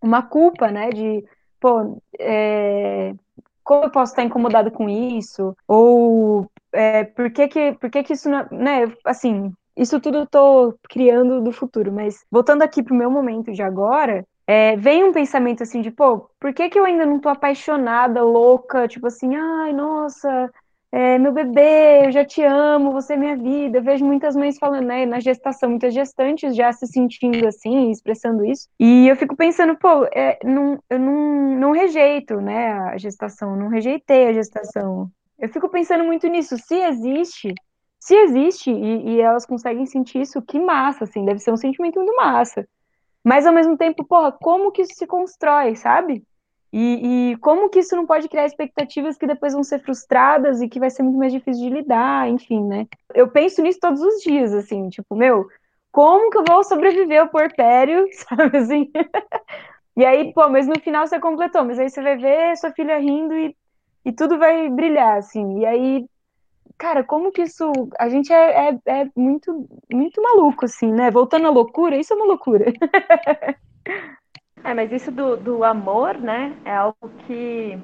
[0.00, 0.90] uma culpa, né?
[0.90, 1.24] De,
[1.60, 3.14] pô, é,
[3.62, 5.56] como eu posso estar incomodada com isso?
[5.66, 8.92] Ou é, por, que, que, por que, que isso, não, né?
[9.04, 13.62] Assim, isso tudo eu tô criando do futuro, mas voltando aqui pro meu momento de
[13.62, 17.28] agora, é, vem um pensamento assim de, pô, por que, que eu ainda não tô
[17.28, 20.52] apaixonada, louca, tipo assim, ai, nossa,
[20.94, 23.78] é, meu bebê, eu já te amo, você é minha vida.
[23.78, 28.44] Eu vejo muitas mães falando, né, na gestação, muitas gestantes já se sentindo assim, expressando
[28.44, 28.68] isso.
[28.78, 33.68] E eu fico pensando, pô, é, não, eu não, não rejeito, né, a gestação, não
[33.68, 35.10] rejeitei a gestação.
[35.38, 37.54] Eu fico pensando muito nisso, se existe,
[37.98, 41.96] se existe e, e elas conseguem sentir isso, que massa, assim, deve ser um sentimento
[41.96, 42.68] muito massa.
[43.24, 46.22] Mas ao mesmo tempo, porra, como que isso se constrói, sabe?
[46.72, 50.68] E, e, como que isso não pode criar expectativas que depois vão ser frustradas e
[50.68, 52.86] que vai ser muito mais difícil de lidar, enfim, né?
[53.14, 55.46] Eu penso nisso todos os dias, assim, tipo, meu,
[55.90, 58.90] como que eu vou sobreviver ao porpério, sabe assim?
[59.94, 62.96] e aí, pô, mas no final você completou, mas aí você vai ver sua filha
[62.98, 63.54] rindo e,
[64.06, 65.58] e tudo vai brilhar, assim.
[65.60, 66.06] E aí,
[66.78, 67.70] cara, como que isso.
[67.98, 71.10] A gente é, é, é muito, muito maluco, assim, né?
[71.10, 72.72] Voltando à loucura, isso é uma loucura.
[74.64, 77.78] É, mas isso do, do amor, né, é algo que,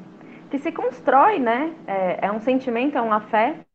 [0.50, 1.74] que se constrói, né?
[1.86, 3.66] É, é um sentimento, é um afeto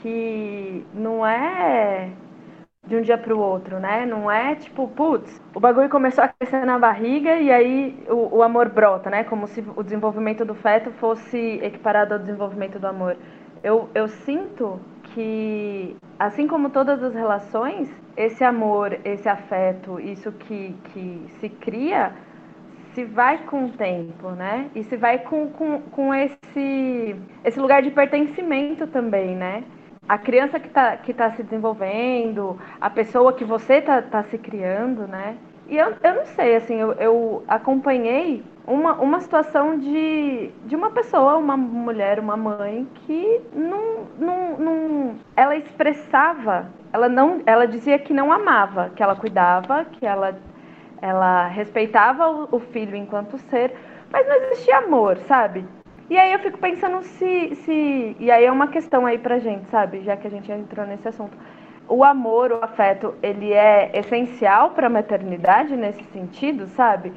[0.00, 2.10] que não é
[2.86, 4.04] de um dia para o outro, né?
[4.06, 8.42] Não é tipo, putz, o bagulho começou a crescer na barriga e aí o, o,
[8.42, 9.24] amor brota, né?
[9.24, 13.16] Como se o desenvolvimento do feto fosse equiparado ao desenvolvimento do amor.
[13.62, 14.80] Eu, eu sinto
[15.14, 22.12] que, assim como todas as relações, esse amor, esse afeto, isso que, que se cria,
[22.94, 24.70] se vai com o tempo, né?
[24.74, 29.64] E se vai com, com, com esse, esse lugar de pertencimento também, né?
[30.08, 34.36] a criança que está que tá se desenvolvendo, a pessoa que você está tá se
[34.36, 35.36] criando, né?
[35.72, 40.90] E eu, eu não sei, assim, eu, eu acompanhei uma, uma situação de, de uma
[40.90, 45.14] pessoa, uma mulher, uma mãe, que não, não, não.
[45.34, 47.40] Ela expressava, ela não.
[47.46, 50.38] Ela dizia que não amava, que ela cuidava, que ela,
[51.00, 53.74] ela respeitava o, o filho enquanto ser,
[54.10, 55.64] mas não existia amor, sabe?
[56.10, 58.14] E aí eu fico pensando se, se.
[58.20, 60.02] E aí é uma questão aí pra gente, sabe?
[60.02, 61.34] Já que a gente entrou nesse assunto.
[61.88, 67.12] O amor, o afeto, ele é essencial para a maternidade nesse sentido, sabe?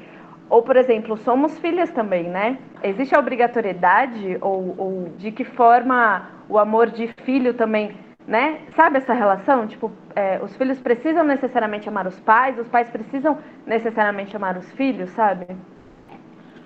[0.49, 2.57] Ou, por exemplo, somos filhas também, né?
[2.83, 7.97] Existe a obrigatoriedade ou, ou de que forma o amor de filho também,
[8.27, 8.59] né?
[8.75, 9.65] Sabe essa relação?
[9.65, 14.71] Tipo, é, os filhos precisam necessariamente amar os pais, os pais precisam necessariamente amar os
[14.73, 15.47] filhos, sabe?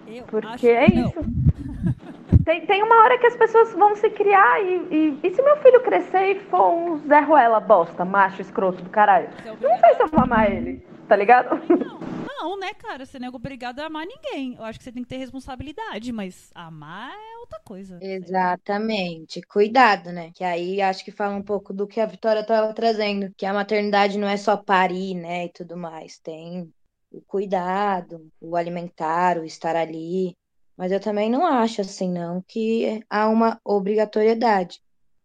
[0.07, 1.21] Eu Porque é isso.
[2.45, 5.57] Tem, tem uma hora que as pessoas vão se criar e, e, e se meu
[5.57, 9.95] filho crescer e for um Zé Ruela bosta, macho, escroto do caralho, é não sei
[9.95, 11.55] se eu vou amar ele, tá ligado?
[11.67, 11.99] Não,
[12.41, 13.05] não, né, cara?
[13.05, 14.55] Você não é obrigado a amar ninguém.
[14.55, 17.99] Eu acho que você tem que ter responsabilidade, mas amar é outra coisa.
[18.01, 19.41] Exatamente.
[19.41, 20.31] Cuidado, né?
[20.33, 23.53] Que aí acho que fala um pouco do que a Vitória estava trazendo, que a
[23.53, 26.17] maternidade não é só parir, né, e tudo mais.
[26.19, 26.71] Tem
[27.11, 30.35] o cuidado, o alimentar, o estar ali.
[30.79, 34.81] Mas eu também não acho assim, não, que há uma obrigatoriedade.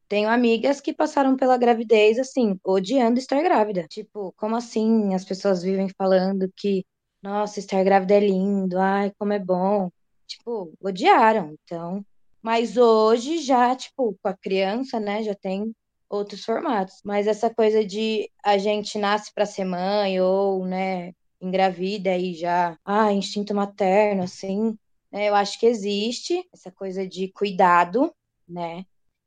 [0.09, 3.87] Tenho amigas que passaram pela gravidez, assim, odiando estar grávida.
[3.89, 5.15] Tipo, como assim?
[5.15, 6.85] As pessoas vivem falando que,
[7.23, 9.91] nossa, estar grávida é lindo, ai, como é bom.
[10.27, 11.55] Tipo, odiaram.
[11.65, 12.05] Então,
[12.43, 15.73] mas hoje já, tipo, com a criança, né, já tem
[16.11, 16.97] outros formatos.
[17.05, 22.77] Mas essa coisa de a gente nasce para ser mãe ou, né, engravida e já,
[22.85, 24.77] ah, instinto materno, assim,
[25.15, 25.29] né?
[25.29, 28.13] Eu acho que existe essa coisa de cuidado,
[28.49, 28.85] né?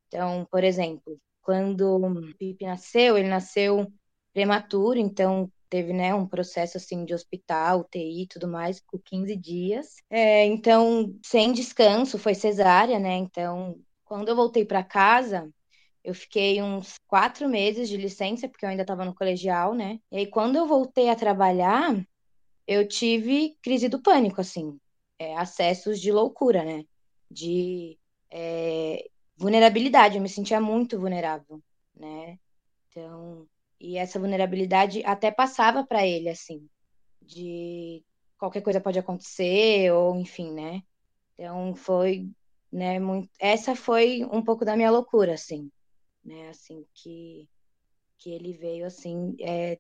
[0.08, 3.88] Então, por exemplo, quando o Pipe nasceu, ele nasceu
[4.34, 9.36] prematuro, então teve né, um processo assim de hospital, UTI e tudo mais, com 15
[9.38, 9.96] dias.
[10.10, 13.16] É, então, sem descanso, foi cesárea, né?
[13.16, 15.50] Então, quando eu voltei para casa,
[16.04, 20.00] eu fiquei uns quatro meses de licença, porque eu ainda estava no colegial, né?
[20.12, 21.96] E aí, quando eu voltei a trabalhar,
[22.68, 24.78] eu tive crise do pânico, assim
[25.20, 26.84] é, acessos de loucura, né?
[27.30, 27.98] De
[28.32, 30.16] é, vulnerabilidade.
[30.18, 31.62] Eu me sentia muito vulnerável,
[31.96, 32.40] né?
[32.90, 33.48] Então,
[33.80, 36.68] e essa vulnerabilidade até passava para ele, assim,
[37.22, 38.04] de
[38.38, 40.82] qualquer coisa pode acontecer, ou enfim, né?
[41.34, 42.28] Então, foi,
[42.72, 43.30] né, muito...
[43.40, 45.72] Essa foi um pouco da minha loucura, assim,
[46.24, 46.50] né?
[46.50, 47.48] Assim, que,
[48.18, 49.80] que ele veio, assim, é...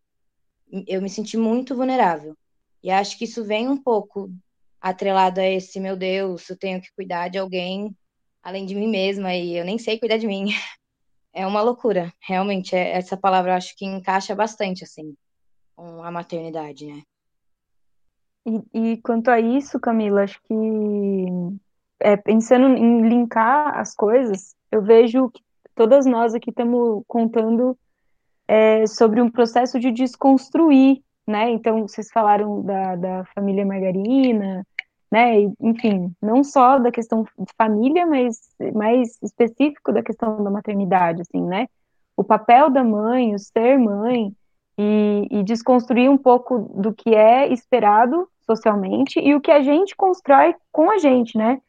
[0.88, 2.38] eu me senti muito vulnerável.
[2.84, 4.32] E acho que isso vem um pouco
[4.82, 7.96] atrelado a esse, meu Deus, eu tenho que cuidar de alguém
[8.42, 10.48] além de mim mesma e eu nem sei cuidar de mim.
[11.34, 12.76] É uma loucura, realmente.
[12.76, 15.16] É, essa palavra eu acho que encaixa bastante, assim,
[15.76, 17.04] com a maternidade, né?
[18.44, 20.56] E, e quanto a isso, Camila, acho que
[22.00, 25.44] é, pensando em linkar as coisas, eu vejo que
[25.76, 27.78] todas nós aqui estamos contando
[28.48, 31.52] é, sobre um processo de desconstruir né?
[31.52, 34.66] Então, vocês falaram da, da família Margarina,
[35.12, 35.42] né?
[35.60, 38.40] enfim, não só da questão de família, mas
[38.74, 41.68] mais específico da questão da maternidade, assim, né?
[42.16, 44.34] O papel da mãe, o ser mãe,
[44.78, 49.96] e, e desconstruir um pouco do que é esperado socialmente e o que a gente
[49.96, 51.60] constrói com a gente, né?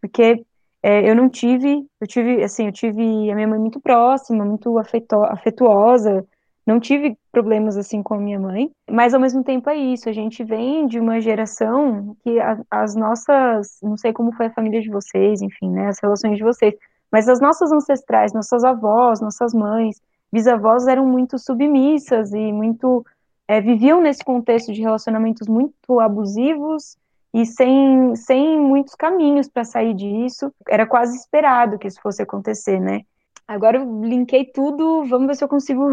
[0.00, 0.44] Porque
[0.82, 4.78] é, eu não tive, eu tive, assim, eu tive a minha mãe muito próxima, muito
[4.78, 6.24] afetuosa,
[6.68, 10.12] não tive problemas assim com a minha mãe, mas ao mesmo tempo é isso, a
[10.12, 14.82] gente vem de uma geração que a, as nossas, não sei como foi a família
[14.82, 16.74] de vocês, enfim, né, as relações de vocês,
[17.10, 19.98] mas as nossas ancestrais, nossas avós, nossas mães,
[20.30, 23.02] bisavós eram muito submissas e muito
[23.48, 26.98] é, viviam nesse contexto de relacionamentos muito abusivos
[27.32, 30.52] e sem, sem muitos caminhos para sair disso.
[30.68, 33.00] Era quase esperado que isso fosse acontecer, né?
[33.48, 35.88] Agora eu linkei tudo, vamos ver se eu consigo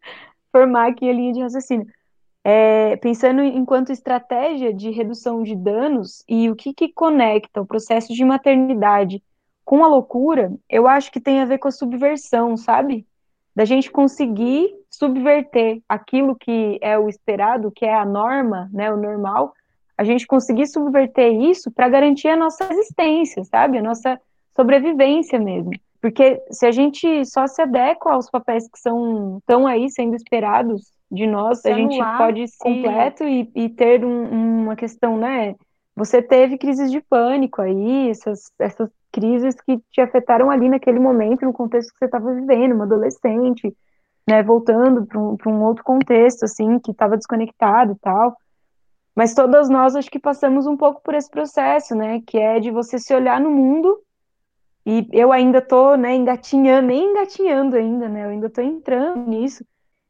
[0.50, 1.86] formar aqui a linha de raciocínio.
[2.42, 8.12] É, pensando enquanto estratégia de redução de danos e o que, que conecta o processo
[8.12, 9.22] de maternidade
[9.64, 13.06] com a loucura, eu acho que tem a ver com a subversão, sabe?
[13.54, 18.96] da gente conseguir subverter aquilo que é o esperado, que é a norma, né, o
[18.96, 19.54] normal,
[19.96, 23.78] a gente conseguir subverter isso para garantir a nossa existência, sabe?
[23.78, 24.20] A nossa
[24.56, 25.70] sobrevivência mesmo.
[26.04, 30.82] Porque se a gente só se adequa aos papéis que são estão aí sendo esperados
[31.10, 32.58] de nós, se a gente pode se...
[32.58, 35.54] completo e, e ter um, uma questão, né?
[35.96, 41.46] Você teve crises de pânico aí, essas, essas crises que te afetaram ali naquele momento,
[41.46, 43.74] no contexto que você estava vivendo, uma adolescente,
[44.28, 44.42] né?
[44.42, 48.36] Voltando para um, um outro contexto, assim, que estava desconectado e tal.
[49.16, 52.20] Mas todas nós acho que passamos um pouco por esse processo, né?
[52.26, 53.98] Que é de você se olhar no mundo.
[54.86, 58.24] E eu ainda tô, né, engatinhando, nem engatinhando ainda, né?
[58.24, 59.64] Eu ainda tô entrando nisso.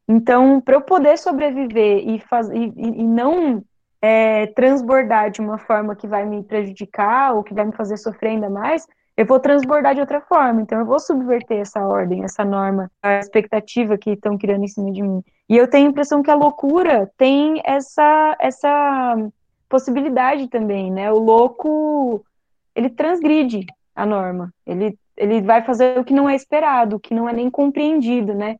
[0.08, 3.62] Então, para eu poder sobreviver e, faz, e, e não
[4.02, 8.30] é, transbordar de uma forma que vai me prejudicar ou que vai me fazer sofrer
[8.30, 10.60] ainda mais, eu vou transbordar de outra forma.
[10.60, 14.90] Então, eu vou subverter essa ordem, essa norma, a expectativa que estão criando em cima
[14.90, 15.22] de mim.
[15.48, 19.16] E eu tenho a impressão que a loucura tem essa, essa
[19.68, 21.12] possibilidade também, né?
[21.12, 22.24] O louco,
[22.74, 24.52] ele transgride a norma.
[24.66, 28.34] Ele, ele vai fazer o que não é esperado, o que não é nem compreendido,
[28.34, 28.56] né?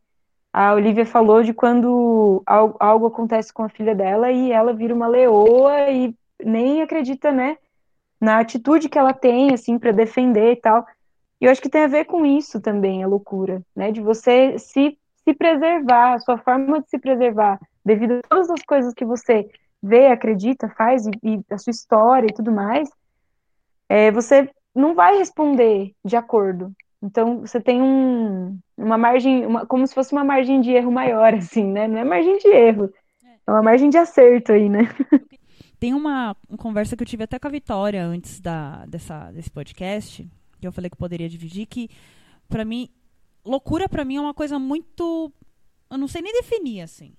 [0.53, 4.95] A Olivia falou de quando algo, algo acontece com a filha dela e ela vira
[4.95, 6.15] uma leoa e
[6.45, 7.57] nem acredita, né?
[8.25, 10.87] na atitude que ela tem, assim, para defender e tal.
[11.41, 13.93] E eu acho que tem a ver com isso também, a loucura, né?
[13.93, 18.63] De você se, se preservar, a sua forma de se preservar, devido a todas as
[18.63, 19.49] coisas que você
[19.83, 22.89] vê, acredita, faz, e, e a sua história e tudo mais,
[23.89, 26.73] é, você não vai responder de acordo.
[27.03, 31.35] Então, você tem um, uma margem, uma, como se fosse uma margem de erro maior,
[31.35, 31.87] assim, né?
[31.87, 32.93] Não é margem de erro,
[33.47, 34.81] é uma margem de acerto aí, né?
[35.79, 39.51] Tem uma, uma, conversa que eu tive até com a Vitória antes da, dessa, desse
[39.51, 40.27] podcast,
[40.59, 41.91] que eu falei que poderia dividir, que
[42.49, 42.89] para mim,
[43.45, 45.31] loucura para mim é uma coisa muito.
[45.91, 47.15] Eu não sei nem definir assim.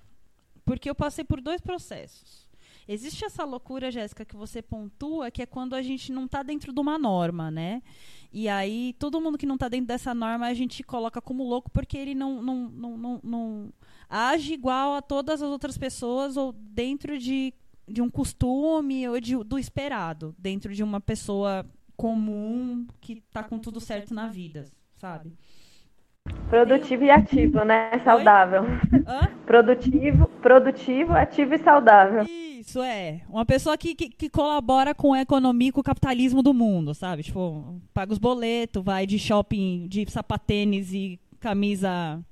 [0.63, 2.44] Porque eu passei por dois processos.
[2.87, 6.71] Existe essa loucura, Jéssica, que você pontua, que é quando a gente não está dentro
[6.71, 7.81] de uma norma, né?
[8.31, 11.71] E aí, todo mundo que não está dentro dessa norma, a gente coloca como louco
[11.71, 13.73] porque ele não, não, não, não, não
[14.09, 17.53] age igual a todas as outras pessoas ou dentro de
[17.87, 21.65] de um costume ou de, do esperado dentro de uma pessoa
[21.95, 24.65] comum que tá com tudo certo na vida,
[24.97, 25.33] sabe?
[26.49, 27.99] Produtivo e ativo, né?
[28.03, 28.63] Saudável.
[29.07, 29.27] Hã?
[29.45, 32.25] Produtivo, produtivo, ativo e saudável.
[32.25, 33.21] Isso é.
[33.29, 36.93] Uma pessoa que, que, que, colabora com a economia e com o capitalismo do mundo,
[36.93, 37.23] sabe?
[37.23, 42.23] Tipo, paga os boletos, vai de shopping de sapatênis e camisa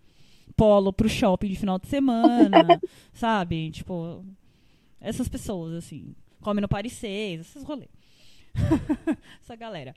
[0.55, 2.79] polo pro shopping de final de semana,
[3.13, 3.69] sabe?
[3.71, 4.23] Tipo,
[5.01, 6.15] essas pessoas, assim.
[6.41, 7.89] Come no Paris 6, esses rolês.
[9.41, 9.93] Essa galera.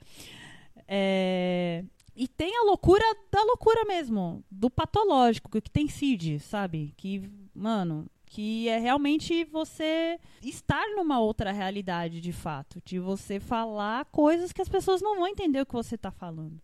[0.87, 1.83] É...
[2.19, 6.91] E tem a loucura da loucura mesmo, do patológico, que tem CID, sabe?
[6.97, 14.05] Que, mano, que é realmente você estar numa outra realidade de fato, de você falar
[14.05, 16.59] coisas que as pessoas não vão entender o que você está falando.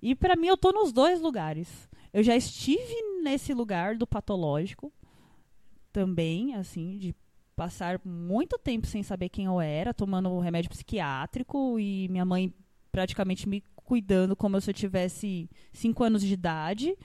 [0.00, 1.86] E para mim eu tô nos dois lugares.
[2.10, 4.90] Eu já estive nesse lugar do patológico
[5.92, 7.14] também, assim, de
[7.54, 12.50] passar muito tempo sem saber quem eu era, tomando remédio psiquiátrico e minha mãe
[12.90, 16.96] praticamente me cuidando como se eu tivesse cinco anos de idade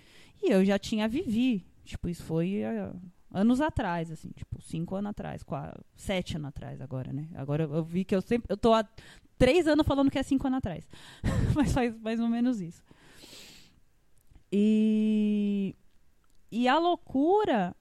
[0.42, 1.66] e eu já tinha vivi.
[1.84, 3.00] Tipo, isso foi uh,
[3.32, 7.28] anos atrás, assim, tipo, cinco anos atrás, quatro, sete anos atrás agora, né?
[7.36, 8.88] Agora eu, vi que eu sempre, eu tô há
[9.38, 10.88] três anos falando que é cinco anos atrás,
[11.56, 12.84] mas faz mais ou menos isso.
[14.52, 15.76] E,
[16.52, 17.76] e a loucura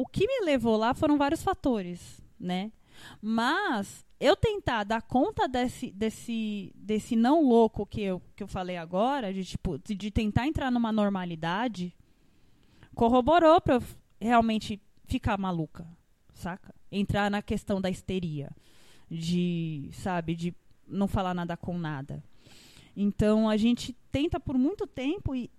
[0.00, 2.72] o que me levou lá foram vários fatores, né?
[3.20, 8.76] Mas eu tentar dar conta desse, desse, desse não louco que eu, que eu falei
[8.76, 11.96] agora, de, tipo, de, tentar entrar numa normalidade,
[12.94, 13.82] corroborou para eu
[14.20, 15.86] realmente ficar maluca,
[16.34, 16.74] saca?
[16.92, 18.50] Entrar na questão da histeria,
[19.10, 20.54] de, sabe, de
[20.86, 22.22] não falar nada com nada.
[22.94, 25.50] Então a gente tenta por muito tempo e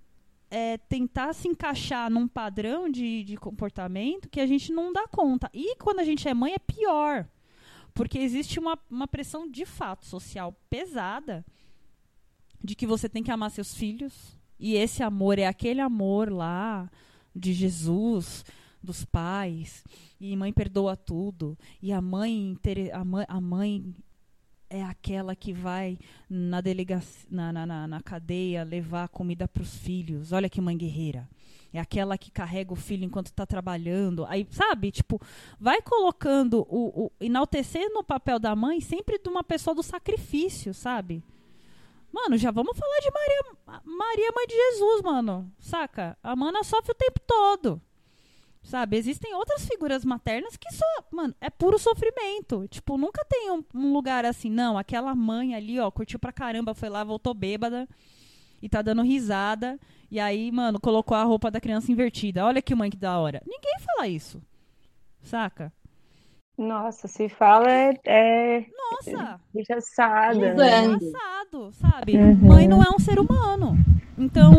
[0.52, 5.50] é, tentar se encaixar num padrão de, de comportamento que a gente não dá conta.
[5.52, 7.28] E quando a gente é mãe, é pior.
[7.94, 11.46] Porque existe uma, uma pressão de fato social pesada
[12.64, 14.40] de que você tem que amar seus filhos.
[14.60, 16.90] E esse amor é aquele amor lá
[17.36, 18.46] de Jesus,
[18.82, 19.84] dos pais.
[20.20, 21.58] E mãe perdoa tudo.
[21.82, 22.58] E a mãe,
[22.94, 23.96] a mãe, a mãe
[24.70, 30.32] é aquela que vai na delegacia, na, na, na cadeia levar comida para os filhos.
[30.32, 31.28] Olha que mãe guerreira.
[31.74, 34.26] É aquela que carrega o filho enquanto está trabalhando.
[34.26, 35.22] Aí, sabe, tipo,
[35.60, 40.74] vai colocando o, o enaltecendo o papel da mãe sempre de uma pessoa do sacrifício,
[40.74, 41.24] sabe?
[42.12, 45.50] Mano, já vamos falar de Maria, Maria Mãe de Jesus, mano.
[45.58, 46.18] Saca?
[46.22, 47.82] A mana sofre o tempo todo.
[48.62, 48.98] Sabe?
[48.98, 52.68] Existem outras figuras maternas que só, mano, é puro sofrimento.
[52.68, 56.76] Tipo, nunca tem um, um, lugar assim, não, aquela mãe ali, ó, curtiu pra caramba,
[56.76, 57.88] foi lá, voltou bêbada
[58.62, 59.80] e tá dando risada.
[60.12, 62.46] E aí, mano, colocou a roupa da criança invertida.
[62.46, 63.42] Olha que mãe que da hora.
[63.48, 64.42] Ninguém fala isso.
[65.24, 65.72] Saca?
[66.58, 67.94] Nossa, se fala é.
[68.06, 68.66] é...
[68.92, 69.40] Nossa!
[69.78, 70.40] Assado.
[70.40, 70.52] Né?
[70.86, 72.18] Engraçado, sabe?
[72.18, 72.36] Uhum.
[72.36, 73.78] Mãe não é um ser humano.
[74.18, 74.54] Então,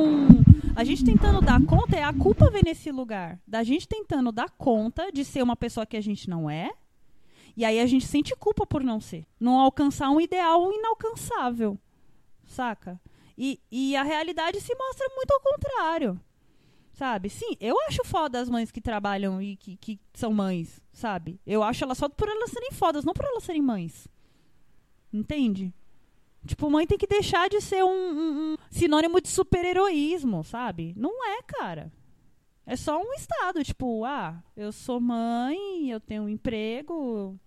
[0.75, 3.39] a gente tentando dar conta, é a culpa vem nesse lugar.
[3.47, 6.71] Da gente tentando dar conta de ser uma pessoa que a gente não é.
[7.55, 9.27] E aí a gente sente culpa por não ser.
[9.39, 11.79] Não alcançar um ideal inalcançável.
[12.47, 12.99] Saca?
[13.37, 16.21] E, e a realidade se mostra muito ao contrário.
[16.93, 17.31] Sabe?
[17.31, 21.41] Sim, eu acho foda as mães que trabalham e que, que são mães, sabe?
[21.47, 24.07] Eu acho elas só por elas serem fodas, não por elas serem mães.
[25.13, 25.73] Entende?
[26.45, 30.93] Tipo, mãe tem que deixar de ser um, um, um sinônimo de super-heroísmo, sabe?
[30.97, 31.93] Não é, cara.
[32.67, 37.39] É só um estado, tipo, ah, eu sou mãe, eu tenho um emprego,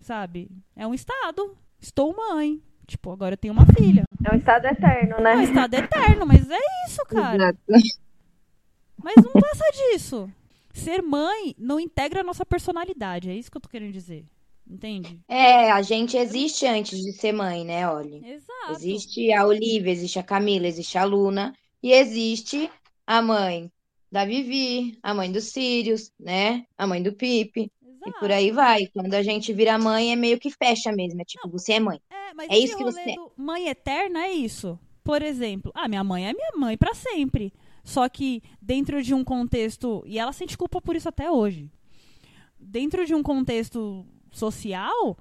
[0.00, 0.50] sabe?
[0.74, 1.56] É um estado.
[1.78, 2.62] Estou mãe.
[2.90, 4.02] Tipo, agora eu tenho uma filha.
[4.24, 5.34] É um estado eterno, né?
[5.34, 7.36] É um estado eterno, mas é isso, cara.
[7.36, 7.58] Exato.
[9.00, 10.28] Mas não passa disso.
[10.74, 13.30] Ser mãe não integra a nossa personalidade.
[13.30, 14.24] É isso que eu tô querendo dizer.
[14.68, 15.20] Entende?
[15.28, 18.20] É, a gente existe antes de ser mãe, né, Olha?
[18.26, 18.72] Exato.
[18.72, 22.68] Existe a Olivia, existe a Camila, existe a Luna e existe
[23.06, 23.70] a mãe
[24.10, 26.64] da Vivi, a mãe dos Sirius, né?
[26.76, 27.70] A mãe do Pipe.
[28.00, 28.16] Exato.
[28.16, 28.86] E por aí vai.
[28.86, 31.20] Quando a gente vira mãe, é meio que fecha mesmo.
[31.20, 32.00] É tipo, não, você é mãe.
[32.10, 33.14] É, mas é isso que você é.
[33.36, 34.78] Mãe eterna é isso.
[35.04, 37.52] Por exemplo, a ah, minha mãe é minha mãe para sempre.
[37.84, 40.02] Só que dentro de um contexto.
[40.06, 41.70] E ela sente culpa por isso até hoje.
[42.58, 45.16] Dentro de um contexto social,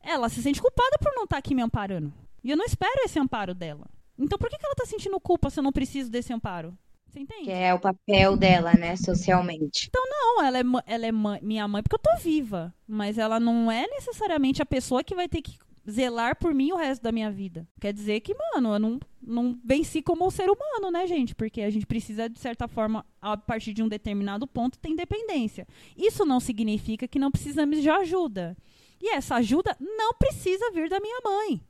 [0.00, 2.12] ela se sente culpada por não estar tá aqui me amparando.
[2.42, 3.86] E eu não espero esse amparo dela.
[4.18, 6.76] Então por que, que ela está sentindo culpa se eu não preciso desse amparo?
[7.14, 7.44] Você entende?
[7.44, 9.86] Que é o papel dela, né, socialmente.
[9.88, 12.74] Então, não, ela é, ela é minha mãe porque eu tô viva.
[12.88, 15.56] Mas ela não é necessariamente a pessoa que vai ter que
[15.88, 17.68] zelar por mim o resto da minha vida.
[17.80, 21.36] Quer dizer que, mano, eu não, não venci como um ser humano, né, gente?
[21.36, 25.68] Porque a gente precisa, de certa forma, a partir de um determinado ponto, ter independência.
[25.96, 28.56] Isso não significa que não precisamos de ajuda.
[29.00, 31.62] E essa ajuda não precisa vir da minha mãe.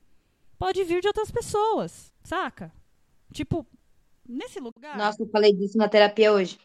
[0.58, 2.72] Pode vir de outras pessoas, saca?
[3.30, 3.66] Tipo,
[4.28, 4.96] nesse lugar.
[4.96, 6.58] Nossa, eu falei disso na terapia hoje.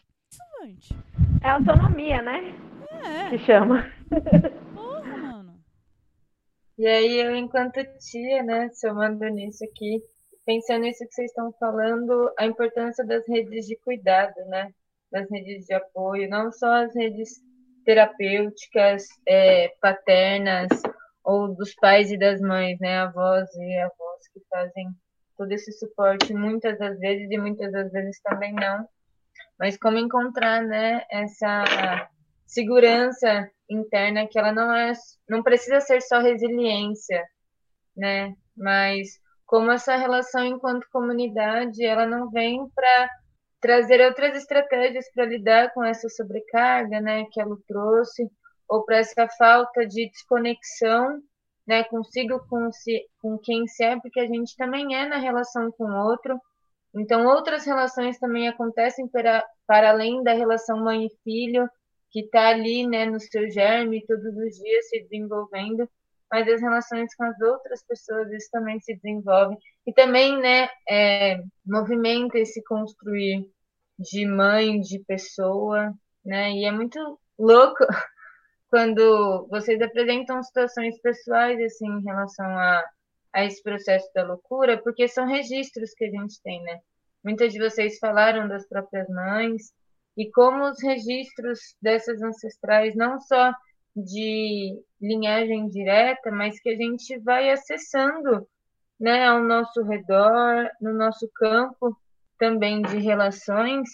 [0.68, 0.94] Isso,
[1.42, 2.54] É autonomia, né?
[3.02, 3.30] É.
[3.30, 3.90] Que chama.
[6.80, 10.02] E aí eu, enquanto tia, né, somando nisso aqui,
[10.46, 14.72] pensando nisso que vocês estão falando, a importância das redes de cuidado, né,
[15.12, 17.38] das redes de apoio, não só as redes
[17.84, 20.68] terapêuticas, é, paternas,
[21.22, 24.88] ou dos pais e das mães, né, avós e avós que fazem
[25.40, 28.86] todo esse suporte muitas das vezes e muitas das vezes também não,
[29.58, 32.10] mas como encontrar, né, essa
[32.44, 34.92] segurança interna que ela não é,
[35.26, 37.24] não precisa ser só resiliência,
[37.96, 38.34] né?
[38.54, 43.10] Mas como essa relação enquanto comunidade, ela não vem para
[43.62, 48.30] trazer outras estratégias para lidar com essa sobrecarga, né, que ela trouxe,
[48.68, 51.22] ou para essa falta de desconexão,
[51.70, 55.70] né, consigo com, si, com quem se é, porque a gente também é na relação
[55.70, 56.36] com o outro.
[56.92, 61.70] Então, outras relações também acontecem para, para além da relação mãe e filho,
[62.10, 65.88] que está ali, né, no seu germe, todos os dias se desenvolvendo,
[66.28, 69.56] mas as relações com as outras pessoas isso também se desenvolvem
[69.86, 73.46] e também, né, é, movimenta esse construir
[73.96, 75.94] de mãe, de pessoa,
[76.24, 76.98] né, e é muito
[77.38, 77.86] louco
[78.70, 82.84] quando vocês apresentam situações pessoais assim em relação a,
[83.32, 86.78] a esse processo da loucura, porque são registros que a gente tem, né?
[87.22, 89.72] Muitas de vocês falaram das próprias mães,
[90.16, 93.52] e como os registros dessas ancestrais, não só
[93.94, 98.46] de linhagem direta, mas que a gente vai acessando
[98.98, 101.96] né, ao nosso redor, no nosso campo
[102.38, 103.88] também de relações,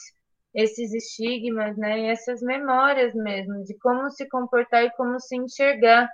[0.57, 6.09] esses estigmas, né, e essas memórias mesmo de como se comportar e como se enxergar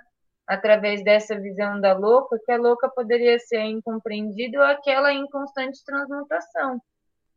[0.45, 5.79] através dessa visão da louca, que a louca poderia ser incompreendida ou aquela em constante
[5.85, 6.77] transmutação.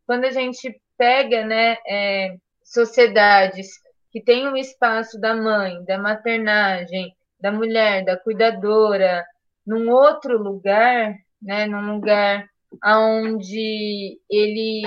[0.05, 3.69] Quando a gente pega, né, é, sociedades
[4.11, 9.25] que têm um espaço da mãe, da maternagem, da mulher, da cuidadora,
[9.65, 12.45] num outro lugar, né, num lugar
[12.83, 14.81] onde ele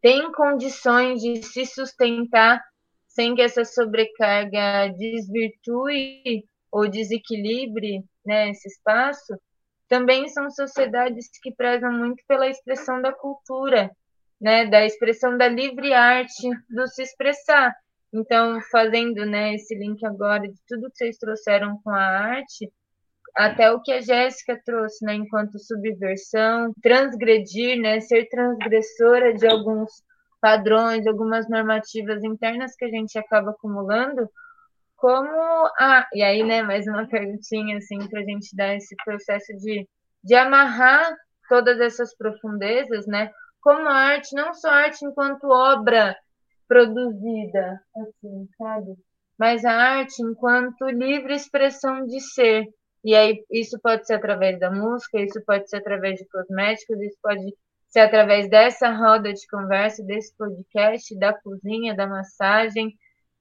[0.00, 2.62] tem condições de se sustentar
[3.08, 9.34] sem que essa sobrecarga desvirtue ou desequilibre né, esse espaço,
[9.88, 13.90] também são sociedades que prezam muito pela expressão da cultura,
[14.40, 17.74] né, da expressão da livre arte do se expressar.
[18.12, 22.70] Então, fazendo né, esse link agora de tudo que vocês trouxeram com a arte,
[23.36, 29.90] até o que a Jéssica trouxe, né, enquanto subversão, transgredir, né, ser transgressora de alguns
[30.40, 34.28] padrões, algumas normativas internas que a gente acaba acumulando,
[34.96, 35.30] como
[35.78, 39.88] a e aí, né, mais uma perguntinha assim para a gente dar esse processo de,
[40.22, 41.14] de amarrar
[41.48, 43.30] todas essas profundezas, né?
[43.60, 46.16] Como arte, não só arte enquanto obra
[46.68, 48.94] produzida, assim, sabe?
[49.38, 52.66] Mas a arte enquanto livre expressão de ser.
[53.04, 57.16] E aí isso pode ser através da música, isso pode ser através de cosméticos, isso
[57.22, 57.54] pode
[57.88, 62.94] ser através dessa roda de conversa, desse podcast, da cozinha, da massagem,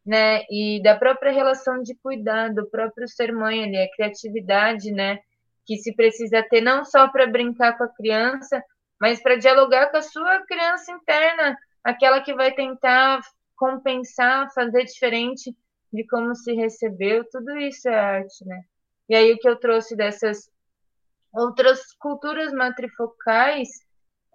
[0.06, 0.44] né?
[0.50, 5.20] E da própria relação de cuidar, do próprio ser mãe ali, a criatividade, né?
[5.66, 8.64] Que se precisa ter não só para brincar com a criança,
[9.00, 13.22] mas para dialogar com a sua criança interna, aquela que vai tentar
[13.56, 15.56] compensar, fazer diferente
[15.92, 18.62] de como se recebeu, tudo isso é arte, né?
[19.10, 20.50] E aí o que eu trouxe dessas
[21.34, 23.68] outras culturas matrifocais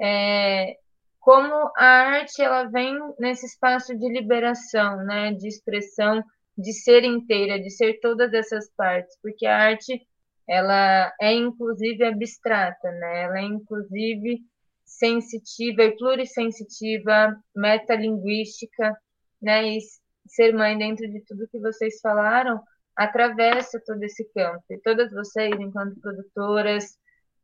[0.00, 0.76] é
[1.20, 6.22] como a arte ela vem nesse espaço de liberação, né, de expressão,
[6.56, 10.06] de ser inteira, de ser todas essas partes, porque a arte
[10.46, 13.22] ela é inclusive abstrata, né?
[13.22, 14.40] Ela é inclusive
[14.84, 18.94] sensitiva e plurissensitiva, metalinguística,
[19.40, 19.66] né?
[19.66, 19.78] E
[20.26, 22.62] ser mãe dentro de tudo que vocês falaram
[22.96, 24.62] atravessa todo esse campo.
[24.70, 26.96] E todas vocês, enquanto produtoras,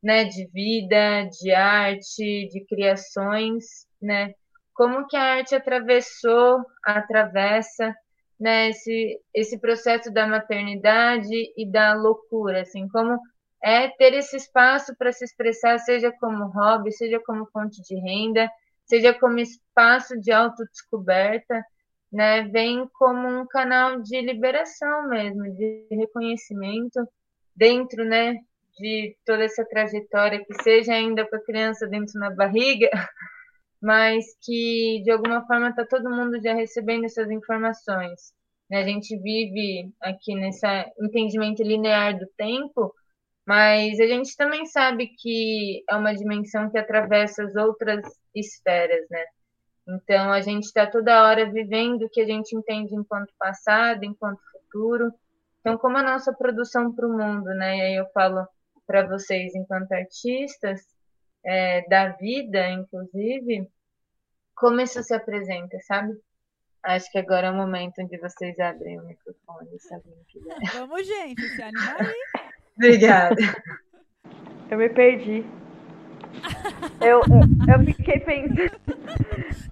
[0.02, 4.34] né, de vida, de arte, de criações, né?
[4.74, 7.94] Como que a arte atravessou, atravessa,
[8.38, 13.20] né, esse, esse processo da maternidade e da loucura, assim, como
[13.62, 18.50] é ter esse espaço para se expressar, seja como hobby, seja como fonte de renda,
[18.86, 21.62] seja como espaço de autodescoberta,
[22.12, 27.06] né, vem como um canal de liberação mesmo, de reconhecimento
[27.54, 28.38] dentro, né,
[28.78, 32.88] de toda essa trajetória, que seja ainda com a criança dentro da barriga,
[33.80, 38.32] mas que de alguma forma está todo mundo já recebendo essas informações.
[38.68, 38.82] Né?
[38.82, 40.66] A gente vive aqui nesse
[41.00, 42.94] entendimento linear do tempo,
[43.46, 48.04] mas a gente também sabe que é uma dimensão que atravessa as outras
[48.34, 49.24] esferas, né?
[49.94, 54.40] Então a gente está toda hora vivendo o que a gente entende enquanto passado, enquanto
[54.52, 55.12] futuro.
[55.60, 57.76] Então, como a nossa produção para o mundo, né?
[57.76, 58.46] E aí eu falo
[58.86, 60.80] para vocês enquanto artistas
[61.44, 63.68] é, da vida, inclusive,
[64.54, 66.12] como isso se apresenta, sabe?
[66.82, 70.56] Acho que agora é o momento onde vocês abrem o microfone, se alguém quiser.
[70.72, 72.50] Vamos, gente, se anima aí.
[72.76, 73.36] Obrigada.
[74.70, 75.44] Eu me perdi.
[77.00, 77.22] Eu,
[77.68, 78.80] eu fiquei pensando.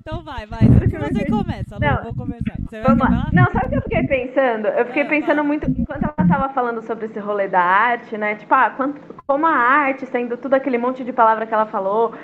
[0.01, 0.61] Então vai, vai.
[0.61, 2.57] Você começa, não, vou começar.
[2.59, 3.29] Você vamos lá.
[3.33, 4.69] Não, sabe o que eu fiquei pensando?
[4.69, 5.47] Eu fiquei é, pensando vai.
[5.47, 8.35] muito, enquanto ela estava falando sobre esse rolê da arte, né?
[8.37, 12.15] Tipo, ah, quanto, como a arte, sendo tudo aquele monte de palavra que ela falou,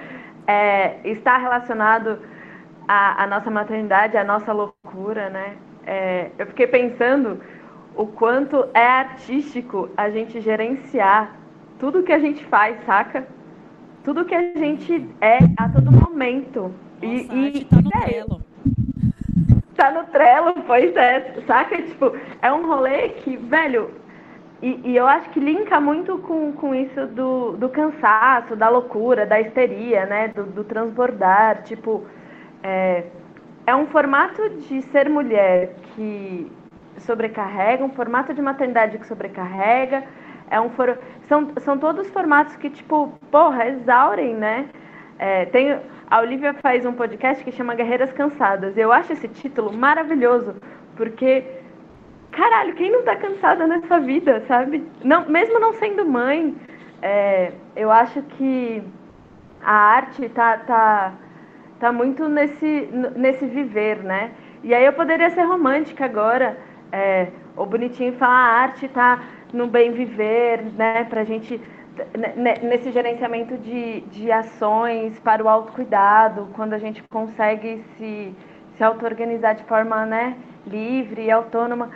[0.46, 2.18] é, está relacionado
[2.88, 5.56] à, à, nossa maternidade, à nossa loucura, né?
[5.86, 7.40] É, eu fiquei pensando
[7.94, 11.36] o quanto é artístico a gente gerenciar
[11.78, 13.26] tudo que a gente faz, saca?
[14.04, 16.70] Tudo que a gente é a todo momento.
[17.02, 18.40] Nossa, e, e tá no é, Trello.
[19.74, 21.34] Tá no Trello, pois é.
[21.46, 21.82] Saca?
[21.82, 23.90] Tipo, é um rolê que, velho,
[24.62, 29.26] e, e, eu acho que linka muito com, com isso do, do cansaço, da loucura,
[29.26, 30.28] da histeria, né?
[30.28, 31.62] Do, do transbordar.
[31.62, 32.06] Tipo,
[32.62, 33.04] é,
[33.66, 36.52] é um formato de ser mulher que
[36.98, 40.04] sobrecarrega, um formato de maternidade que sobrecarrega
[40.50, 40.98] é um for...
[41.28, 44.68] são, são todos formatos que, tipo, porra, exaurem, né?
[45.18, 45.78] É, tem,
[46.10, 48.76] a Olivia faz um podcast que chama Guerreiras Cansadas.
[48.76, 50.56] Eu acho esse título maravilhoso,
[50.96, 51.44] porque,
[52.30, 54.86] caralho, quem não tá cansada nessa vida, sabe?
[55.02, 56.54] Não, mesmo não sendo mãe,
[57.00, 58.82] é, eu acho que
[59.62, 61.12] a arte tá, tá,
[61.80, 64.32] tá muito nesse, nesse viver, né?
[64.62, 66.56] E aí eu poderia ser romântica agora,
[66.92, 69.22] é, ou bonitinho e falar a arte tá
[69.54, 71.60] no bem viver, né, para a gente
[72.60, 78.34] nesse gerenciamento de, de ações para o autocuidado, quando a gente consegue se,
[78.74, 80.36] se auto-organizar de forma né,
[80.66, 81.90] livre e autônoma.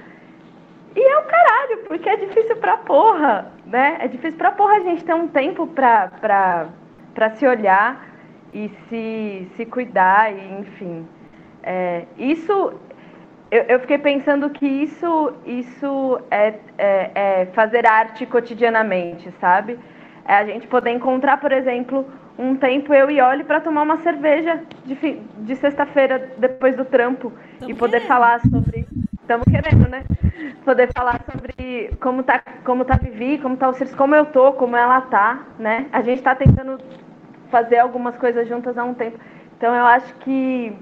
[0.95, 3.99] E é o caralho, porque é difícil pra porra, né?
[4.01, 6.69] É difícil pra porra a gente ter um tempo pra, pra,
[7.15, 8.09] pra se olhar
[8.53, 11.07] e se, se cuidar, e, enfim.
[11.63, 12.73] É, isso
[13.51, 19.79] eu, eu, fiquei pensando que isso, isso é, é, é, fazer arte cotidianamente, sabe?
[20.27, 22.07] É a gente poder encontrar, por exemplo,
[22.39, 24.95] um tempo eu e Oli para tomar uma cerveja de,
[25.39, 28.09] de sexta-feira depois do trampo Tamo e poder querendo.
[28.09, 28.87] falar sobre.
[29.21, 30.05] Estamos querendo, né?
[30.65, 34.27] Poder falar sobre como tá, como tá a Vivi, como tá o Circe, como eu
[34.27, 35.87] tô, como ela tá, né?
[35.93, 36.79] A gente está tentando
[37.51, 39.19] fazer algumas coisas juntas há um tempo.
[39.57, 40.75] Então eu acho que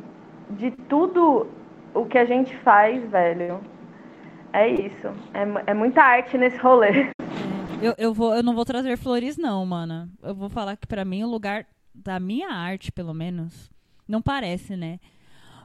[0.50, 1.48] de tudo
[1.97, 3.61] o que a gente faz, velho,
[4.53, 5.09] é isso.
[5.32, 7.11] É, é muita arte nesse rolê.
[7.82, 10.09] Eu, eu, vou, eu não vou trazer flores, não, mana.
[10.22, 13.70] Eu vou falar que para mim o lugar da minha arte, pelo menos,
[14.07, 15.01] não parece, né?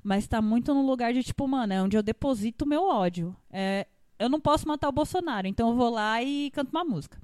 [0.03, 3.35] Mas tá muito no lugar de, tipo, mano, é onde eu deposito o meu ódio.
[3.51, 3.85] É,
[4.17, 7.19] eu não posso matar o Bolsonaro, então eu vou lá e canto uma música.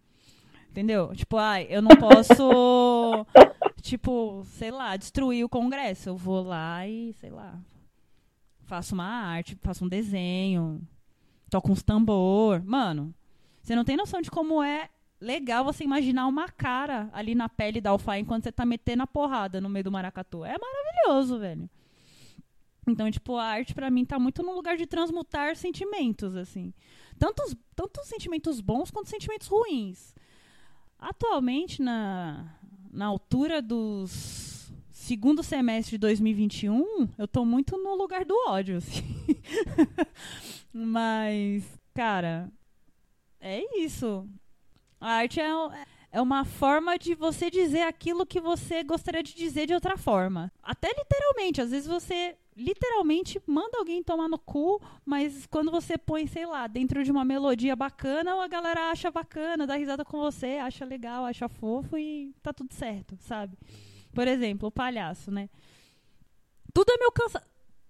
[0.69, 1.11] Entendeu?
[1.15, 3.25] Tipo, ai, eu não posso,
[3.81, 6.09] tipo, sei lá, destruir o Congresso.
[6.09, 7.55] Eu vou lá e, sei lá,
[8.67, 10.81] faço uma arte, faço um desenho,
[11.49, 12.61] toco uns tambor.
[12.63, 13.13] Mano,
[13.63, 14.89] você não tem noção de como é
[15.19, 19.07] legal você imaginar uma cara ali na pele da Alfa enquanto você tá metendo a
[19.07, 20.45] porrada no meio do maracatu.
[20.45, 21.69] É maravilhoso, velho.
[22.85, 26.73] Então, tipo, a arte para mim tá muito no lugar de transmutar sentimentos, assim.
[27.17, 30.13] Tantos, tantos sentimentos bons quanto sentimentos ruins.
[30.99, 32.45] Atualmente, na,
[32.91, 34.56] na altura dos
[35.07, 39.05] segundo semestre de 2021, eu tô muito no lugar do ódio, assim.
[40.73, 42.51] Mas, cara,
[43.39, 44.27] é isso.
[44.99, 45.49] A arte é,
[46.11, 50.51] é uma forma de você dizer aquilo que você gostaria de dizer de outra forma.
[50.61, 51.61] Até literalmente.
[51.61, 56.67] Às vezes você literalmente manda alguém tomar no cu, mas quando você põe, sei lá,
[56.67, 61.23] dentro de uma melodia bacana, a galera acha bacana, dá risada com você, acha legal,
[61.23, 63.57] acha fofo e tá tudo certo, sabe?
[64.17, 65.47] Por exemplo, o palhaço, né?
[66.73, 67.45] Tudo é meu cansado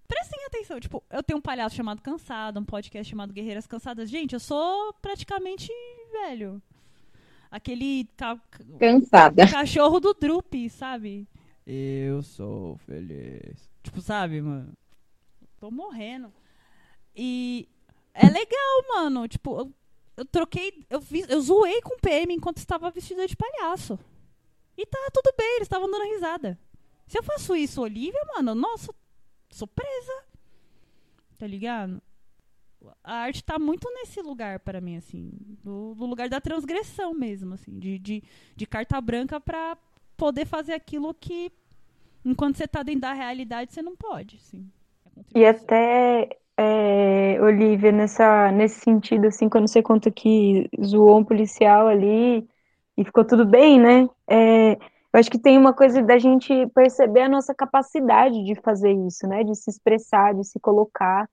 [0.06, 0.78] prestem atenção.
[0.78, 4.10] Tipo, eu tenho um palhaço chamado Cansado, um podcast chamado Guerreiras Cansadas.
[4.10, 5.72] Gente, eu sou praticamente
[6.12, 6.60] velho.
[7.50, 8.38] Aquele ca...
[8.78, 11.26] cansada cachorro do Drup, sabe?
[11.66, 13.66] Eu sou feliz.
[13.82, 14.74] Tipo, sabe, mano?
[15.58, 16.30] Tô morrendo.
[17.16, 17.66] E
[18.12, 19.26] é legal, mano.
[19.26, 19.72] Tipo, eu,
[20.18, 20.84] eu troquei.
[20.90, 23.98] Eu, vi, eu zoei com o PM enquanto estava vestida de palhaço.
[24.78, 26.56] E tá tudo bem, eles estavam dando risada.
[27.08, 28.94] Se eu faço isso, Olivia, mano, nossa,
[29.50, 30.24] sou presa.
[31.36, 32.00] Tá ligado?
[33.02, 35.32] A arte tá muito nesse lugar para mim, assim.
[35.64, 37.76] Do, do, lugar da transgressão mesmo, assim.
[37.76, 38.22] De, de,
[38.54, 39.76] de carta branca pra
[40.16, 41.50] poder fazer aquilo que,
[42.24, 44.70] enquanto você tá dentro da realidade, você não pode, assim.
[45.34, 51.88] E até, é, Olivia, nessa, nesse sentido, assim, quando você conta que zoou um policial
[51.88, 52.48] ali
[52.98, 54.08] e ficou tudo bem, né?
[54.26, 58.92] É, eu acho que tem uma coisa da gente perceber a nossa capacidade de fazer
[58.92, 59.44] isso, né?
[59.44, 61.30] De se expressar, de se colocar.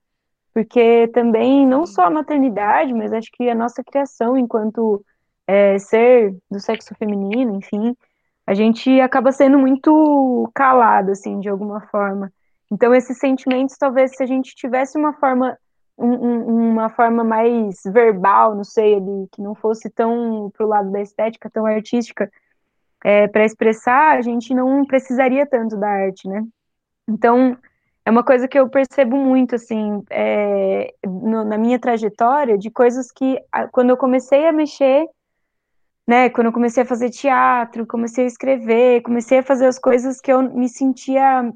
[0.53, 5.03] Porque também, não só a maternidade, mas acho que a nossa criação enquanto
[5.47, 7.97] é, ser do sexo feminino, enfim,
[8.45, 12.32] a gente acaba sendo muito calado, assim, de alguma forma.
[12.72, 15.57] Então, esses sentimentos, talvez, se a gente tivesse uma forma,
[15.97, 20.91] um, um, uma forma mais verbal, não sei, ali, que não fosse tão pro lado
[20.91, 22.31] da estética, tão artística,
[23.03, 26.43] é, para expressar, a gente não precisaria tanto da arte, né?
[27.07, 27.57] Então,
[28.03, 33.11] é uma coisa que eu percebo muito, assim, é, no, na minha trajetória, de coisas
[33.11, 33.39] que,
[33.71, 35.07] quando eu comecei a mexer,
[36.07, 40.21] né, quando eu comecei a fazer teatro, comecei a escrever, comecei a fazer as coisas
[40.21, 41.51] que eu me sentia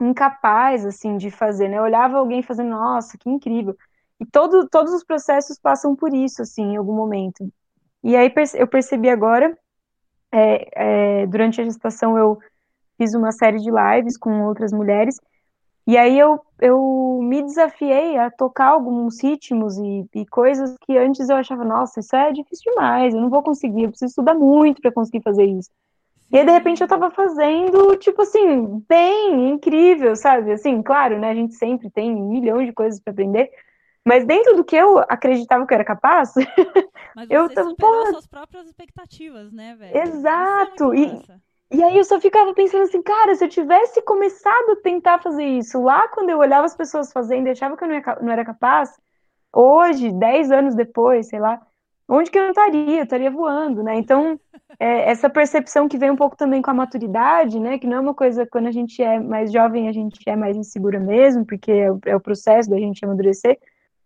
[0.00, 1.78] incapaz, assim, de fazer, né?
[1.78, 3.76] Eu olhava alguém fazendo, nossa, que incrível.
[4.20, 7.48] E todo, todos os processos passam por isso, assim, em algum momento.
[8.02, 9.56] E aí eu percebi agora
[10.34, 12.38] é, é, durante a gestação eu
[12.98, 15.16] fiz uma série de lives com outras mulheres,
[15.86, 21.28] e aí eu, eu me desafiei a tocar alguns ritmos e, e coisas que antes
[21.28, 24.80] eu achava, nossa, isso é difícil demais, eu não vou conseguir, eu preciso estudar muito
[24.80, 25.70] para conseguir fazer isso.
[26.34, 30.50] E aí, de repente, eu tava fazendo, tipo assim, bem, incrível, sabe?
[30.50, 31.30] Assim, claro, né?
[31.30, 33.52] A gente sempre tem milhões de coisas para aprender,
[34.04, 36.34] mas dentro do que eu acreditava que eu era capaz,
[37.14, 39.96] Mas eu você superou suas próprias expectativas, né, velho?
[39.96, 40.92] É Exato.
[40.92, 41.22] É e,
[41.70, 45.44] e aí eu só ficava pensando assim, cara, se eu tivesse começado a tentar fazer
[45.44, 48.32] isso lá quando eu olhava as pessoas fazendo e achava que eu não, ia, não
[48.32, 48.90] era capaz,
[49.52, 51.64] hoje, dez anos depois, sei lá,
[52.08, 52.98] onde que eu estaria?
[52.98, 53.96] Eu estaria voando, né?
[53.96, 54.38] Então,
[54.78, 57.78] é, essa percepção que vem um pouco também com a maturidade, né?
[57.78, 60.56] Que não é uma coisa, quando a gente é mais jovem, a gente é mais
[60.56, 63.58] insegura mesmo, porque é o, é o processo da gente amadurecer,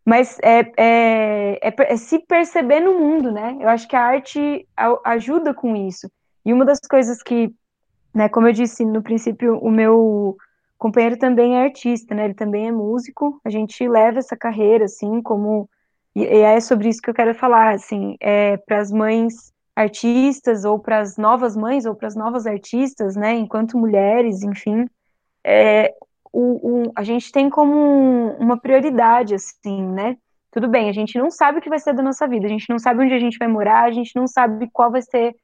[0.08, 3.58] mas é, é, é, é, se perceber no mundo, né?
[3.60, 4.66] Eu acho que a arte
[5.04, 6.10] ajuda com isso.
[6.46, 7.54] E uma das coisas que,
[8.14, 10.34] né, como eu disse no princípio, o meu
[10.78, 12.24] companheiro também é artista, né?
[12.24, 13.38] Ele também é músico.
[13.44, 15.68] A gente leva essa carreira, assim, como.
[16.22, 20.78] E, é sobre isso que eu quero falar, assim, é, para as mães artistas ou
[20.78, 24.88] para as novas mães ou para as novas artistas, né, enquanto mulheres, enfim,
[25.44, 25.94] é,
[26.32, 30.16] o, o, a gente tem como uma prioridade, assim, né?
[30.50, 32.68] Tudo bem, a gente não sabe o que vai ser da nossa vida, a gente
[32.68, 35.36] não sabe onde a gente vai morar, a gente não sabe qual vai ser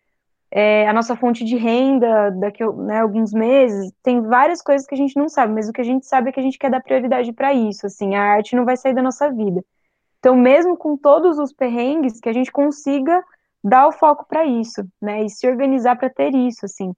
[0.50, 3.92] é, a nossa fonte de renda daqui a né, alguns meses.
[4.02, 6.32] Tem várias coisas que a gente não sabe, mas o que a gente sabe é
[6.32, 7.86] que a gente quer dar prioridade para isso.
[7.86, 9.64] Assim, a arte não vai sair da nossa vida.
[10.24, 13.22] Então, mesmo com todos os perrengues, que a gente consiga
[13.62, 15.22] dar o foco para isso, né?
[15.22, 16.94] E se organizar para ter isso, assim.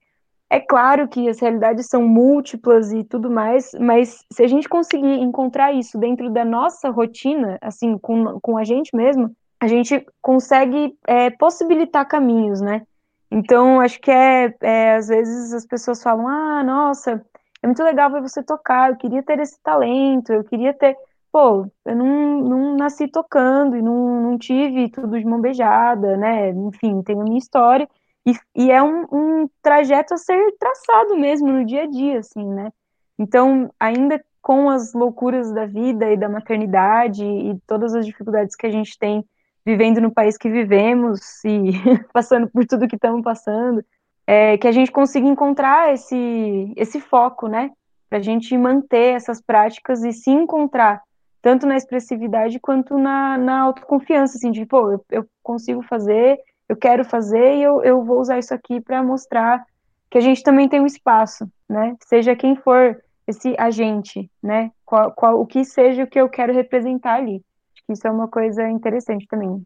[0.49, 5.19] É claro que as realidades são múltiplas e tudo mais, mas se a gente conseguir
[5.19, 10.95] encontrar isso dentro da nossa rotina, assim, com, com a gente mesmo, a gente consegue
[11.05, 12.83] é, possibilitar caminhos, né?
[13.29, 17.21] Então, acho que é, é, às vezes as pessoas falam, ah, nossa,
[17.61, 20.95] é muito legal ver você tocar, eu queria ter esse talento, eu queria ter.
[21.37, 26.49] Pô, eu não, não nasci tocando e não, não tive tudo de mão beijada, né?
[26.49, 27.87] Enfim, tenho minha história.
[28.25, 32.43] E, e é um, um trajeto a ser traçado mesmo no dia a dia, assim,
[32.43, 32.71] né?
[33.19, 38.65] Então, ainda com as loucuras da vida e da maternidade e todas as dificuldades que
[38.65, 39.23] a gente tem
[39.63, 41.69] vivendo no país que vivemos e
[42.11, 43.85] passando por tudo que estamos passando,
[44.25, 47.69] é, que a gente consiga encontrar esse, esse foco, né?
[48.09, 51.05] Para a gente manter essas práticas e se encontrar
[51.41, 56.75] tanto na expressividade quanto na, na autoconfiança, assim, de, pô, eu, eu consigo fazer, eu
[56.75, 59.65] quero fazer e eu, eu vou usar isso aqui para mostrar
[60.09, 61.95] que a gente também tem um espaço, né?
[62.05, 64.71] Seja quem for esse agente, né?
[64.85, 67.43] Qual, qual, o que seja o que eu quero representar ali.
[67.89, 69.65] Isso é uma coisa interessante também.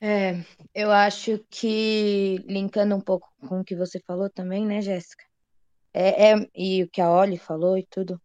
[0.00, 0.40] É,
[0.74, 5.24] eu acho que, linkando um pouco com o que você falou também, né, Jéssica?
[5.94, 8.20] É, é, e o que a Oli falou e tudo,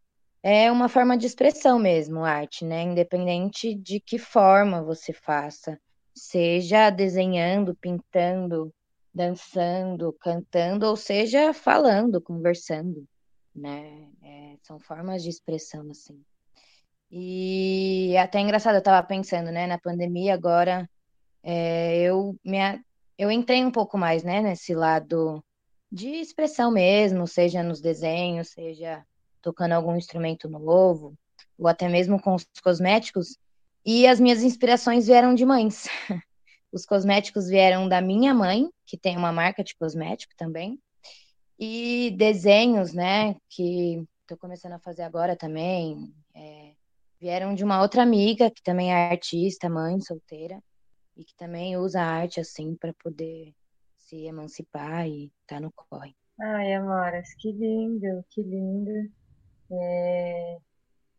[0.49, 2.81] é uma forma de expressão mesmo, arte, né?
[2.83, 5.77] Independente de que forma você faça,
[6.15, 8.73] seja desenhando, pintando,
[9.13, 13.05] dançando, cantando, ou seja, falando, conversando,
[13.53, 14.07] né?
[14.23, 16.17] É, são formas de expressão, assim.
[17.11, 20.89] E é até engraçado, eu estava pensando, né, na pandemia agora,
[21.43, 22.81] é, eu, minha,
[23.17, 25.43] eu entrei um pouco mais, né, nesse lado
[25.91, 29.05] de expressão mesmo, seja nos desenhos, seja
[29.47, 31.17] tocando algum instrumento novo,
[31.57, 33.37] ou até mesmo com os cosméticos,
[33.85, 35.87] e as minhas inspirações vieram de mães.
[36.69, 40.77] Os cosméticos vieram da minha mãe, que tem uma marca de cosmético também,
[41.57, 46.73] e desenhos, né, que estou começando a fazer agora também, é,
[47.17, 50.61] vieram de uma outra amiga que também é artista, mãe solteira,
[51.15, 53.53] e que também usa arte assim para poder
[53.97, 56.13] se emancipar e tá no corre.
[56.37, 59.09] Ai, Amoras, que lindo, que lindo.
[59.71, 60.57] É,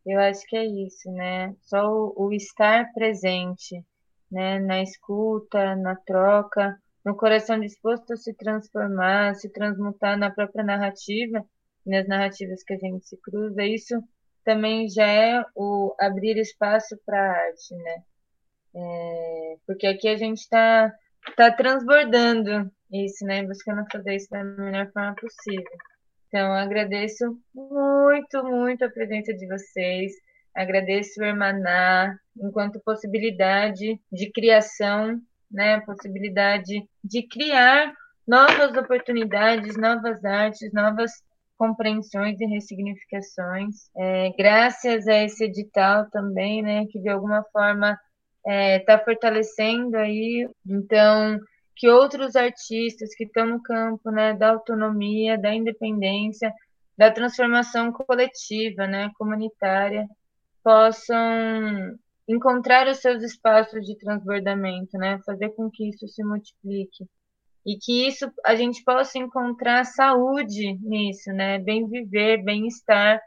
[0.06, 1.54] eu acho que é isso, né?
[1.62, 3.84] Só o, o estar presente,
[4.30, 4.58] né?
[4.60, 11.44] Na escuta, na troca, no coração disposto a se transformar, se transmutar na própria narrativa,
[11.86, 13.94] nas narrativas que a gente se cruza, isso
[14.44, 18.02] também já é o abrir espaço para a arte, né?
[18.74, 20.92] É, porque aqui a gente está
[21.36, 23.44] tá transbordando isso, né?
[23.46, 25.78] Buscando fazer isso da melhor forma possível.
[26.28, 30.12] Então, agradeço muito, muito a presença de vocês.
[30.54, 35.20] Agradeço o Hermaná enquanto possibilidade de criação,
[35.50, 35.80] né?
[35.80, 37.94] Possibilidade de criar
[38.26, 41.12] novas oportunidades, novas artes, novas
[41.56, 43.90] compreensões e ressignificações.
[43.96, 47.98] É, graças a esse edital também, né, que de alguma forma
[48.46, 51.40] está é, tá fortalecendo aí, então
[51.78, 56.52] que outros artistas que estão no campo, né, da autonomia, da independência,
[56.96, 60.06] da transformação coletiva, né, comunitária,
[60.62, 67.06] possam encontrar os seus espaços de transbordamento, né, fazer com que isso se multiplique
[67.68, 71.58] e que isso a gente possa encontrar saúde nisso, né?
[71.58, 73.20] Bem viver, bem-estar,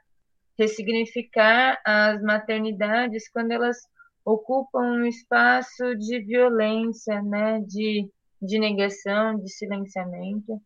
[0.57, 3.77] ressignificar as maternidades quando elas
[4.25, 7.59] ocupam um espaço de violência, né?
[7.61, 8.09] De,
[8.41, 10.61] de negação, de silenciamento,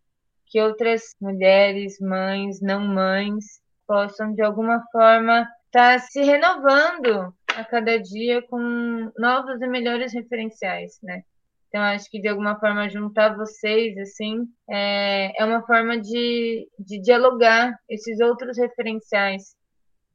[0.47, 7.63] que outras mulheres, mães, não mães, possam de alguma forma estar tá se renovando a
[7.63, 11.23] cada dia com novos e melhores referenciais, né?
[11.67, 17.01] Então, acho que de alguma forma juntar vocês, assim, é, é uma forma de, de
[17.01, 19.55] dialogar esses outros referenciais,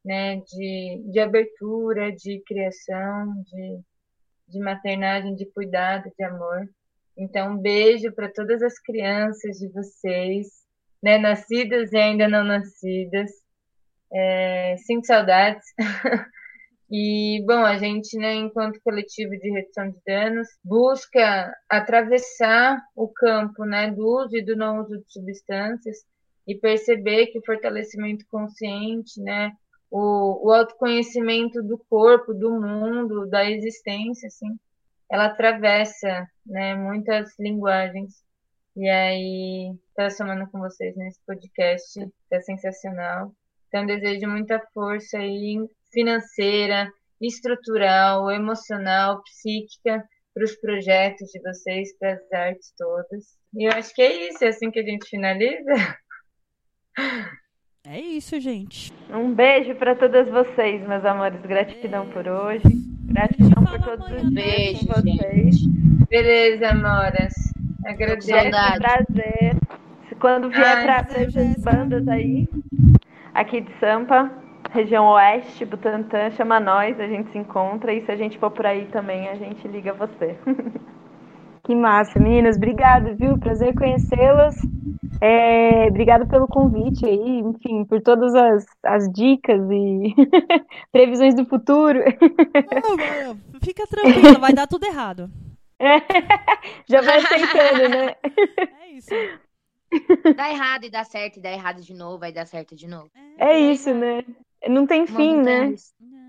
[0.03, 0.37] né?
[0.37, 3.79] De, de abertura, de criação, de,
[4.47, 6.67] de maternagem, de cuidado, de amor.
[7.21, 10.47] Então, um beijo para todas as crianças de vocês,
[11.03, 11.19] né?
[11.19, 13.29] Nascidas e ainda não nascidas.
[14.11, 15.63] É, sinto saudades.
[16.93, 23.63] E, bom, a gente, né, enquanto coletivo de redução de danos, busca atravessar o campo
[23.63, 25.99] né, do uso e do não uso de substâncias
[26.45, 29.53] e perceber que o fortalecimento consciente, né,
[29.89, 34.59] o, o autoconhecimento do corpo, do mundo, da existência, assim,
[35.11, 38.23] ela atravessa né, muitas linguagens.
[38.77, 41.99] E aí, estar somando com vocês nesse podcast,
[42.31, 43.33] é sensacional.
[43.67, 45.57] Então, desejo muita força aí
[45.91, 46.89] financeira,
[47.19, 50.01] estrutural, emocional, psíquica
[50.33, 53.37] para os projetos de vocês, para as artes todas.
[53.53, 55.73] E eu acho que é isso, é assim que a gente finaliza.
[57.83, 58.93] É isso, gente.
[59.09, 61.41] Um beijo para todas vocês, meus amores.
[61.41, 62.80] Gratidão por hoje.
[63.11, 65.65] Gratidão por todos os beijos vocês.
[66.09, 67.33] Beleza, amoras.
[67.85, 68.33] Agradeço.
[68.33, 69.57] É um prazer.
[70.19, 72.47] Quando vier para as bandas aí,
[73.33, 74.31] aqui de Sampa,
[74.71, 78.65] região oeste, Butantã, chama nós, a gente se encontra e se a gente for por
[78.65, 80.37] aí também, a gente liga você.
[81.63, 82.55] que massa, meninas.
[82.55, 83.37] Obrigado, viu?
[83.37, 84.55] Prazer conhecê-las.
[85.23, 90.15] É, obrigado pelo convite aí, enfim, por todas as, as dicas e
[90.91, 91.99] previsões do futuro.
[91.99, 95.29] Não, fica tranquila, vai dar tudo errado.
[95.83, 95.97] É,
[96.87, 98.15] já vai aceitando, né?
[98.83, 99.15] É isso.
[100.35, 103.09] Dá errado e dá certo, e dá errado de novo, vai dar certo de novo.
[103.39, 104.23] É, é isso, né?
[104.69, 105.73] Não tem fim, né?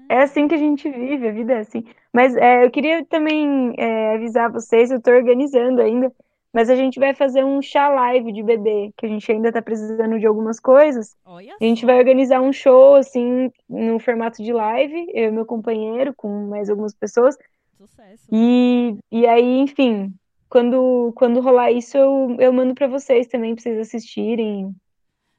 [0.09, 1.85] É assim que a gente vive, a vida é assim.
[2.13, 6.11] Mas é, eu queria também é, avisar vocês, eu estou organizando ainda,
[6.53, 9.63] mas a gente vai fazer um chá live de bebê, que a gente ainda está
[9.63, 11.17] precisando de algumas coisas.
[11.25, 15.47] Olha a gente vai organizar um show, assim, no formato de live, eu e meu
[15.47, 17.37] companheiro, com mais algumas pessoas.
[17.79, 18.27] Sucesso.
[18.31, 20.13] E, e aí, enfim,
[20.49, 24.75] quando, quando rolar isso, eu, eu mando para vocês também, para vocês assistirem.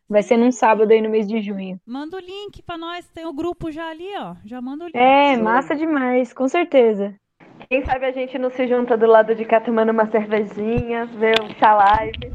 [0.10, 1.80] Vai ser num sábado aí no mês de junho.
[1.86, 4.36] Manda o link para nós, tem o grupo já ali, ó.
[4.44, 4.96] Já manda o link.
[4.96, 7.16] É, massa demais, com certeza.
[7.70, 11.36] Quem sabe a gente não se junta do lado de cá tomando uma cervejinha, ver
[11.60, 12.32] chá live.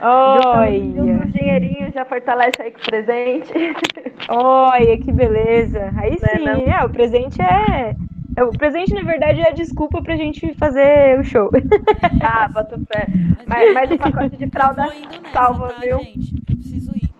[0.00, 1.02] Olha!
[1.02, 3.52] Um dinheirinho já fortalece aí com o presente.
[4.28, 5.92] Olha, que beleza.
[5.96, 7.94] Aí é sim, é, é, o presente é
[8.42, 11.50] o presente, na verdade, é a desculpa pra gente fazer o show.
[12.22, 13.06] ah, bota fé.
[13.46, 14.88] Mas, mas o pacote de fralda
[15.32, 15.98] salva, tá, viu?
[15.98, 16.34] Gente?
[16.48, 17.10] Eu preciso ir.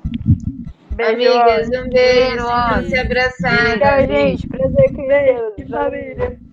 [0.95, 2.89] Beijo, Amigas, um beijo.
[2.89, 3.79] Se abraçar.
[3.79, 4.49] Tchau, gente.
[4.49, 5.71] Prazer com Deus.
[5.71, 6.52] Família.